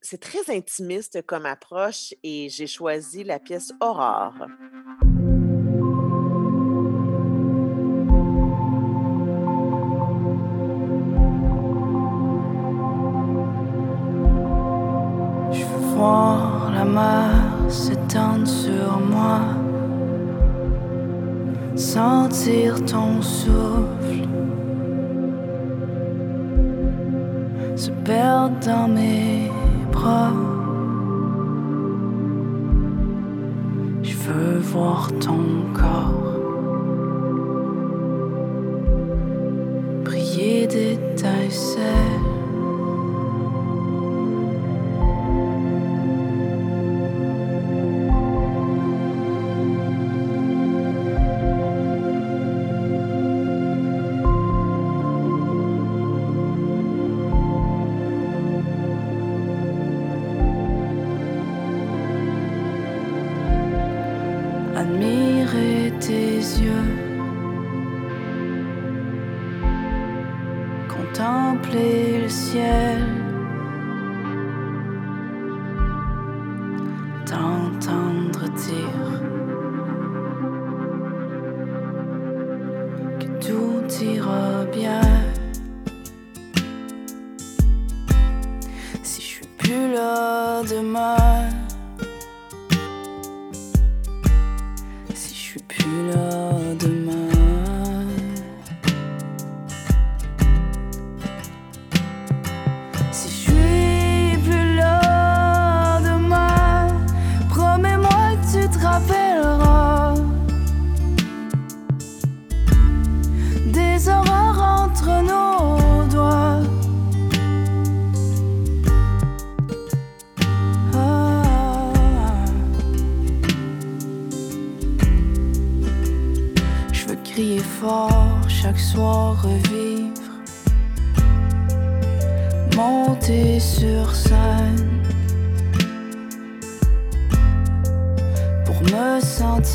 c'est 0.00 0.20
très 0.20 0.54
intimiste 0.54 1.22
comme 1.22 1.46
approche 1.46 2.14
et 2.22 2.48
j'ai 2.48 2.66
choisi 2.66 3.24
la 3.24 3.38
pièce 3.38 3.72
Aurore. 3.80 4.34
Mer 16.84 17.30
s'étendre 17.68 18.46
sur 18.46 19.00
moi, 19.10 19.40
sentir 21.76 22.84
ton 22.84 23.20
souffle, 23.22 24.28
se 27.76 27.90
perdre 28.04 28.56
dans 28.66 28.88
mes 28.88 29.50
bras. 29.92 30.32
veux 34.26 34.58
voir 34.58 35.10
ton 35.20 35.42
corps 35.74 36.38
briller 40.04 40.66
d'étincelles. 40.66 42.23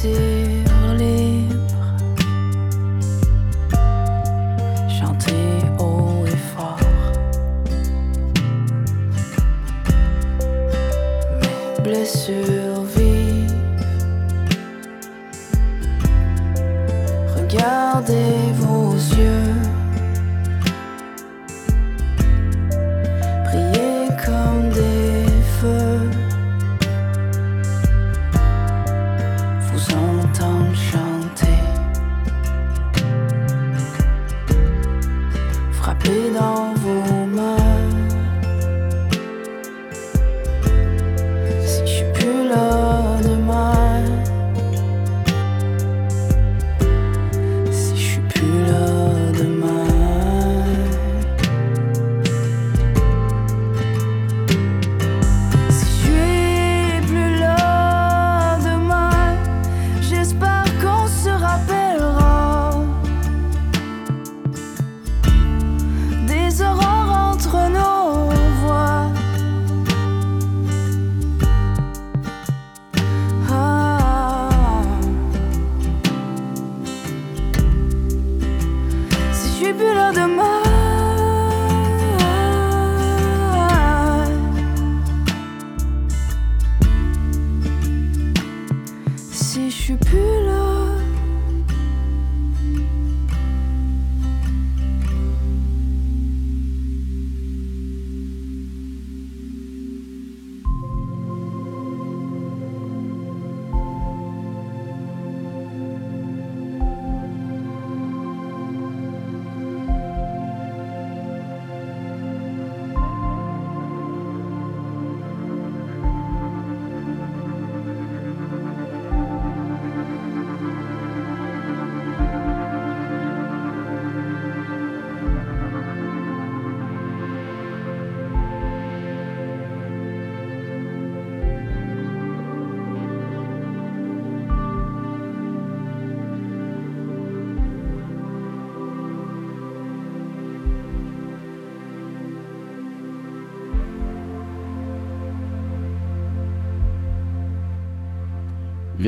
Sentir 0.01 0.38
frapper 35.79 36.31
dans 36.33 36.73
vos 36.75 37.18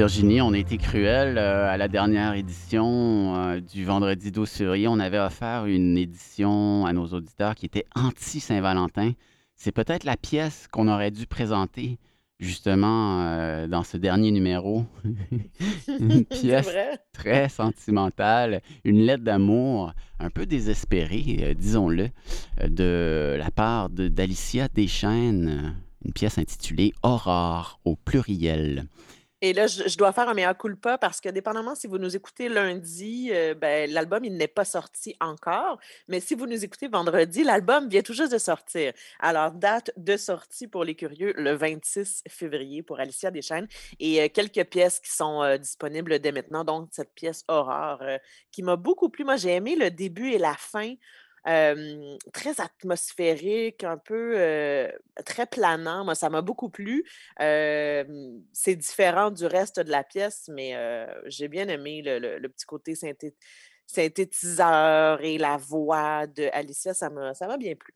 Virginie, 0.02 0.42
on 0.42 0.54
a 0.54 0.58
été 0.58 0.80
cruel 0.80 1.38
euh, 1.38 1.70
à 1.70 1.78
la 1.78 1.88
dernière 1.88 2.34
édition 2.34 3.36
euh, 3.36 3.60
du 3.60 3.86
Vendredi 3.86 4.32
12 4.32 4.50
février. 4.50 4.88
On 4.88 5.00
avait 5.00 5.20
offert 5.20 5.68
une 5.68 5.96
édition 5.96 6.88
à 6.88 6.92
nos 6.92 7.06
auditeurs 7.10 7.54
qui 7.54 7.68
était 7.68 7.86
anti-Saint-Valentin. 7.94 9.12
C'est 9.56 9.72
peut-être 9.72 10.04
la 10.04 10.18
pièce 10.18 10.68
qu'on 10.72 10.88
aurait 10.88 11.12
dû 11.12 11.28
présenter 11.28 12.00
justement 12.40 13.22
euh, 13.22 13.68
dans 13.68 13.84
ce 13.84 13.96
dernier 13.96 14.32
numéro. 14.32 14.86
une 16.00 16.26
pièce 16.26 16.72
très 17.14 17.48
sentimentale, 17.48 18.64
une 18.84 19.02
lettre 19.02 19.24
d'amour 19.24 19.94
un 20.18 20.32
peu 20.32 20.48
désespérée, 20.48 21.54
disons-le, 21.56 22.10
de 22.68 23.36
la 23.38 23.52
part 23.52 23.92
de- 23.92 24.08
d'Alicia 24.08 24.68
Deschaines, 24.68 25.48
euh, 25.48 25.70
une 26.06 26.14
pièce 26.14 26.40
intitulée 26.40 26.92
Aurore 27.04 27.80
au 27.86 27.96
pluriel. 27.96 28.88
Et 29.44 29.54
là, 29.54 29.66
je, 29.66 29.98
dois 29.98 30.12
faire 30.12 30.30
un 30.30 30.36
meilleur 30.36 30.56
culpa 30.56 31.00
parce 31.00 31.20
que, 31.20 31.28
dépendamment 31.28 31.74
si 31.74 31.88
vous 31.88 31.98
nous 31.98 32.16
écoutez 32.16 32.48
lundi, 32.48 33.30
euh, 33.32 33.56
ben, 33.56 33.90
l'album, 33.90 34.24
il 34.24 34.38
n'est 34.38 34.48
pas 34.48 34.66
sorti 34.66 35.16
encore. 35.20 35.80
Mais 36.08 36.20
si 36.20 36.36
vous 36.36 36.46
nous 36.46 36.64
écoutez 36.64 36.88
vendredi, 36.88 37.44
l'album 37.44 37.90
vient 37.90 38.04
tout 38.04 38.14
juste 38.14 38.32
de 38.32 38.38
sortir. 38.38 38.94
Alors, 39.20 39.52
date 39.52 39.92
de 39.98 40.16
sortie 40.16 40.68
pour 40.68 40.84
les 40.84 40.94
curieux, 40.94 41.34
le 41.36 41.54
26 41.54 42.24
février 42.30 42.84
pour 42.84 43.00
Alicia 43.00 43.32
Deschaines. 43.32 43.68
Et 44.00 44.22
euh, 44.22 44.28
quelques 44.32 44.64
pièces 44.66 45.00
qui 45.00 45.12
sont 45.12 45.42
euh, 45.42 45.58
disponibles 45.58 46.20
dès 46.20 46.32
maintenant. 46.32 46.64
Donc, 46.64 46.90
cette 46.92 47.14
pièce 47.16 47.44
Horreur 47.48 48.00
qui 48.52 48.62
m'a 48.62 48.76
beaucoup 48.76 49.10
plu. 49.10 49.24
Moi, 49.24 49.38
j'ai 49.38 49.56
aimé 49.56 49.76
le 49.76 49.90
début 49.90 50.32
et 50.32 50.38
la 50.38 50.54
fin. 50.54 50.94
Très 51.44 52.60
atmosphérique, 52.60 53.84
un 53.84 53.98
peu 53.98 54.36
très 55.26 55.46
planant. 55.46 56.06
Moi, 56.06 56.16
ça 56.16 56.30
m'a 56.30 56.42
beaucoup 56.42 56.70
plu. 56.70 57.04
C'est 57.40 58.76
différent 58.76 59.32
du 59.32 59.46
reste 59.46 59.80
de 59.80 59.92
la 59.92 60.04
pièce, 60.04 60.50
mais 60.54 60.76
j'ai 61.26 61.48
bien 61.48 61.68
aimé 61.68 62.02
le, 62.04 62.48
petit 62.48 62.66
côté 62.66 62.94
synthé- 62.94 63.36
synthétiseur 63.88 65.22
et 65.22 65.38
la 65.38 65.58
voix 65.58 66.28
de 66.28 66.50
Alicia. 66.54 66.94
Ça 66.94 67.10
m'a 67.10 67.58
bien 67.58 67.76
plu. 67.76 67.94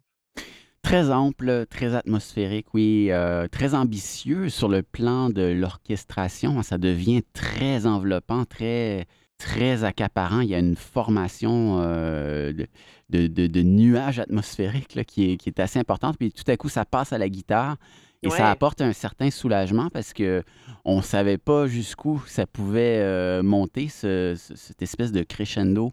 Très 0.82 1.10
ample, 1.10 1.66
très 1.66 1.96
atmosphérique, 1.96 2.68
oui, 2.76 3.10
très 3.52 3.74
ambitieux 3.74 4.50
sur 4.50 4.70
le 4.70 4.84
plan 4.84 5.32
de 5.32 5.42
l'orchestration. 5.42 6.62
Ça 6.62 6.78
devient 6.78 7.24
très 7.34 7.88
enveloppant, 7.88 8.46
très, 8.46 9.08
très 9.38 9.84
accaparant. 9.84 10.42
Il 10.42 10.50
y 10.50 10.56
a 10.56 10.60
une 10.60 10.76
formation 10.76 11.80
euh, 11.82 12.54
de, 12.54 12.68
de- 13.10 13.28
de- 13.28 13.48
de 13.48 13.62
nuages 13.62 14.20
atmosphériques 14.20 14.96
là, 14.96 15.04
qui, 15.04 15.32
est, 15.32 15.38
qui 15.38 15.50
est 15.50 15.60
assez 15.60 15.80
importante. 15.80 16.18
Puis 16.18 16.32
tout 16.32 16.50
à 16.50 16.58
coup, 16.58 16.70
ça 16.70 16.86
passe 16.86 17.14
à 17.14 17.18
la 17.18 17.30
guitare 17.30 17.78
et 18.24 18.28
ça 18.38 18.50
apporte 18.52 18.82
un 18.82 18.94
certain 18.94 19.30
soulagement 19.30 19.90
parce 19.90 20.14
que 20.14 20.44
on 20.86 21.02
savait 21.02 21.38
pas 21.38 21.68
jusqu'où 21.68 22.24
ça 22.28 22.48
pouvait 22.48 23.00
euh, 23.02 23.44
monter, 23.44 23.88
ce- 23.90 24.36
ce- 24.38 24.56
cette 24.56 24.82
espèce 24.82 25.12
de 25.12 25.22
crescendo. 25.24 25.92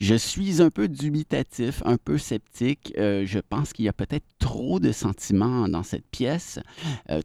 Je 0.00 0.16
suis 0.16 0.60
un 0.60 0.68
peu 0.70 0.88
dubitatif, 0.88 1.80
un 1.84 1.96
peu 1.96 2.18
sceptique. 2.18 2.92
Euh, 2.98 3.24
je 3.24 3.38
pense 3.38 3.72
qu'il 3.72 3.84
y 3.84 3.88
a 3.88 3.92
peut-être 3.92 4.26
trop 4.40 4.80
de 4.80 4.90
sentiments 4.90 5.68
dans 5.68 5.84
cette 5.84 6.06
pièce. 6.10 6.58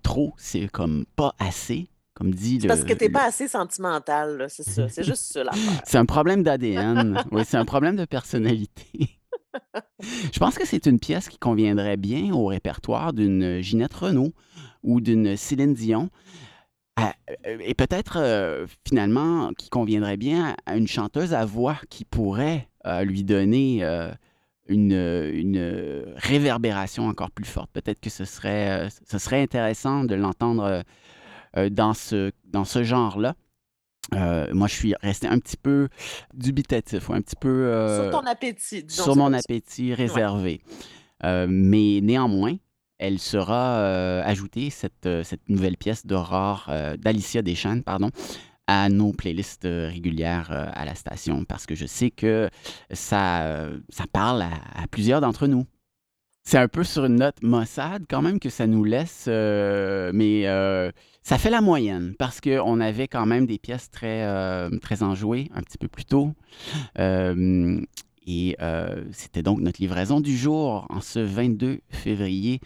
Trop, 0.04 0.34
c'est 0.38 0.68
comme 0.68 1.06
pas 1.16 1.34
assez, 1.40 1.88
comme 2.18 2.34
dit 2.34 2.58
le. 2.60 2.68
parce 2.68 2.84
que 2.84 2.94
t'es 2.94 3.08
le- 3.08 3.12
pas 3.14 3.26
assez 3.26 3.48
sentimental, 3.48 4.48
c'est 4.50 4.64
ça. 4.64 4.90
C'est 4.90 5.04
juste 5.04 5.32
ça. 5.34 5.44
C'est 5.86 5.98
un 6.00 6.06
problème 6.06 6.42
d'ADN. 6.44 7.24
oui, 7.32 7.44
c'est 7.46 7.58
un 7.58 7.66
problème 7.66 7.96
de 7.96 8.06
personnalité. 8.06 8.88
Je 10.34 10.40
pense 10.40 10.58
que 10.58 10.66
c'est 10.66 10.86
une 10.86 11.00
pièce 11.00 11.30
qui 11.30 11.38
conviendrait 11.38 11.98
bien 11.98 12.34
au 12.34 12.46
répertoire 12.48 13.14
d'une 13.14 13.62
Ginette 13.62 13.94
Renault 13.94 14.34
ou 14.84 15.02
d'une 15.02 15.36
Céline 15.38 15.74
Dion. 15.74 16.10
À- 16.96 17.14
euh, 17.48 17.58
Et 17.62 17.74
peut-être 17.74 18.18
euh, 18.20 18.66
finalement 18.88 19.52
qui 19.58 19.70
conviendrait 19.70 20.18
bien 20.18 20.56
à 20.66 20.76
une 20.78 20.88
chanteuse 20.88 21.34
à 21.34 21.46
voix 21.46 21.78
qui 21.90 22.06
pourrait 22.06 22.68
euh, 22.86 23.04
lui 23.04 23.24
donner 23.24 23.84
euh, 23.84 24.12
une, 24.68 24.92
une 24.94 26.06
réverbération 26.18 27.08
encore 27.08 27.32
plus 27.32 27.46
forte. 27.46 27.70
Peut-être 27.72 28.00
que 28.00 28.10
ce 28.10 28.26
serait, 28.26 28.88
ce 29.10 29.18
serait 29.18 29.42
intéressant 29.42 30.04
de 30.04 30.16
l'entendre 30.16 30.84
dans 31.72 31.94
ce, 31.94 32.32
dans 32.46 32.66
ce 32.66 32.84
genre-là. 32.84 33.36
Euh, 34.14 34.48
moi, 34.54 34.68
je 34.68 34.74
suis 34.76 34.94
resté 35.02 35.28
un 35.28 35.38
petit 35.40 35.58
peu 35.58 35.90
dubitatif, 36.34 37.10
ou 37.10 37.14
un 37.14 37.22
petit 37.22 37.36
peu 37.36 37.50
euh, 37.50 38.04
Sur 38.10 38.22
ton 38.22 38.26
appétit, 38.26 38.84
disons 38.84 39.04
sur 39.04 39.16
mon 39.18 39.34
appétit 39.34 39.94
réservé. 39.94 40.62
Euh, 41.26 41.46
mais 41.50 42.00
néanmoins, 42.02 42.56
elle 43.00 43.20
sera 43.20 43.80
euh, 43.80 44.22
ajoutée, 44.24 44.70
cette, 44.70 45.06
euh, 45.06 45.24
cette 45.24 45.50
nouvelle 45.50 45.76
pièce 45.78 46.06
d'Aurore, 46.06 46.68
euh, 46.70 46.96
d'Alicia 46.96 47.42
Deschênes, 47.42 47.84
pardon, 47.84 48.10
à 48.68 48.88
nos 48.90 49.12
playlists 49.12 49.66
euh, 49.66 49.90
régulières 49.90 50.52
euh, 50.52 50.68
à 50.74 50.86
la 50.86 50.96
station, 50.96 51.44
parce 51.44 51.66
que 51.66 51.76
je 51.76 51.86
sais 51.86 52.10
que 52.10 52.50
ça, 52.92 53.42
euh, 53.44 53.80
ça 53.90 54.06
parle 54.12 54.42
à, 54.42 54.52
à 54.76 54.88
plusieurs 54.88 55.22
d'entre 55.22 55.48
nous. 55.48 55.66
C'est 56.50 56.58
un 56.58 56.70
peu 56.70 56.86
sur 56.86 57.04
une 57.04 57.16
note 57.16 57.44
maussade 57.44 58.06
quand 58.10 58.22
même 58.22 58.40
que 58.40 58.50
ça 58.50 58.68
nous 58.68 58.86
laisse, 58.86 59.26
euh, 59.28 60.12
mais 60.14 60.48
euh, 60.48 60.94
ça 61.22 61.38
fait 61.38 61.50
la 61.50 61.60
moyenne 61.60 62.14
parce 62.18 62.40
qu'on 62.40 62.80
avait 62.80 63.10
quand 63.10 63.26
même 63.26 63.46
des 63.46 63.60
pièces 63.60 63.92
très, 63.92 64.24
euh, 64.24 64.70
très 64.82 65.04
enjouées 65.04 65.50
un 65.54 65.62
petit 65.62 65.78
peu 65.78 65.90
plus 65.90 66.06
tôt. 66.06 66.32
Et 66.98 68.56
c'était 69.12 69.44
donc 69.44 69.60
notre 69.60 69.82
livraison 69.82 70.22
du 70.22 70.38
jour 70.38 70.86
en 70.90 71.02
ce 71.02 71.20
22 71.20 71.82
février 71.90 72.62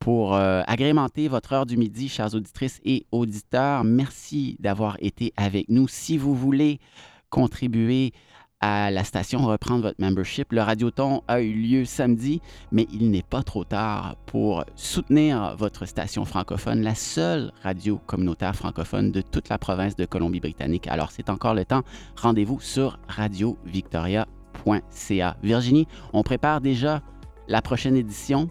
pour 0.00 0.34
agrémenter 0.34 1.28
votre 1.28 1.52
heure 1.52 1.66
du 1.66 1.76
midi, 1.76 2.08
chères 2.08 2.34
auditrices 2.34 2.80
et 2.84 3.06
auditeurs. 3.12 3.84
Merci 3.84 4.56
d'avoir 4.58 4.96
été 4.98 5.32
avec 5.36 5.68
nous. 5.68 5.86
Si 5.86 6.18
vous 6.18 6.34
voulez 6.34 6.80
contribuer 7.28 8.12
à 8.60 8.90
la 8.90 9.04
station, 9.04 9.46
reprendre 9.46 9.84
votre 9.84 10.00
membership, 10.00 10.52
le 10.52 10.60
Radioton 10.60 11.22
a 11.28 11.40
eu 11.40 11.52
lieu 11.52 11.86
samedi, 11.86 12.42
mais 12.72 12.86
il 12.92 13.10
n'est 13.10 13.22
pas 13.22 13.42
trop 13.42 13.64
tard 13.64 14.16
pour 14.26 14.66
soutenir 14.76 15.56
votre 15.56 15.86
station 15.86 16.26
francophone, 16.26 16.82
la 16.82 16.94
seule 16.94 17.52
radio 17.62 17.98
communautaire 18.06 18.54
francophone 18.54 19.12
de 19.12 19.22
toute 19.22 19.48
la 19.48 19.56
province 19.56 19.96
de 19.96 20.04
Colombie-Britannique. 20.04 20.88
Alors 20.88 21.10
c'est 21.10 21.30
encore 21.30 21.54
le 21.54 21.64
temps. 21.64 21.84
Rendez-vous 22.16 22.60
sur 22.60 22.98
radiovictoria.ca. 23.08 25.36
Virginie, 25.42 25.88
on 26.12 26.22
prépare 26.22 26.60
déjà 26.60 27.00
la 27.48 27.62
prochaine 27.62 27.96
édition. 27.96 28.50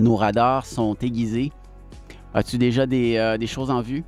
Nos 0.00 0.16
radars 0.16 0.66
sont 0.66 0.96
aiguisés. 1.00 1.52
As-tu 2.34 2.58
déjà 2.58 2.86
des, 2.86 3.16
euh, 3.16 3.38
des 3.38 3.46
choses 3.46 3.70
en 3.70 3.82
vue? 3.82 4.02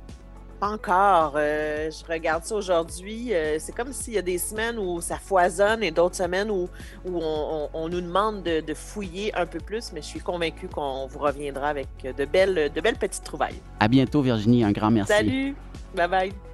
Pas 0.61 0.69
encore. 0.69 1.33
euh, 1.37 1.89
je 1.89 2.05
regarde 2.09 2.43
ça 2.45 2.53
aujourd'hui. 2.55 3.33
euh, 3.33 3.57
c'est 3.59 3.75
comme 3.75 3.91
s'il 3.91 4.13
y 4.13 4.17
a 4.19 4.21
des 4.21 4.37
semaines 4.37 4.77
où 4.77 5.01
ça 5.01 5.17
foisonne 5.17 5.81
et 5.83 5.89
d'autres 5.89 6.15
semaines 6.15 6.51
où, 6.51 6.69
où 7.03 7.17
on, 7.17 7.21
on- 7.63 7.69
on 7.73 7.89
nous 7.89 7.99
demande 7.99 8.43
de, 8.43 8.61
de 8.61 8.73
fouiller 8.75 9.33
un 9.35 9.47
peu 9.47 9.57
plus, 9.59 9.91
mais 9.91 10.01
je 10.03 10.05
suis 10.07 10.19
convaincue 10.19 10.67
qu'on 10.67 11.07
vous 11.07 11.17
reviendra 11.19 11.67
avec 11.69 11.87
de 12.15 12.25
belles, 12.25 12.71
de 12.73 12.79
belles 12.81 12.97
petites 12.97 13.23
trouvailles. 13.23 13.59
À 13.79 13.87
bientôt, 13.87 14.21
Virginie. 14.21 14.63
Un 14.63 14.71
grand 14.71 14.91
merci. 14.91 15.11
Salut! 15.11 15.55
Bye 15.95 16.07
bye! 16.07 16.50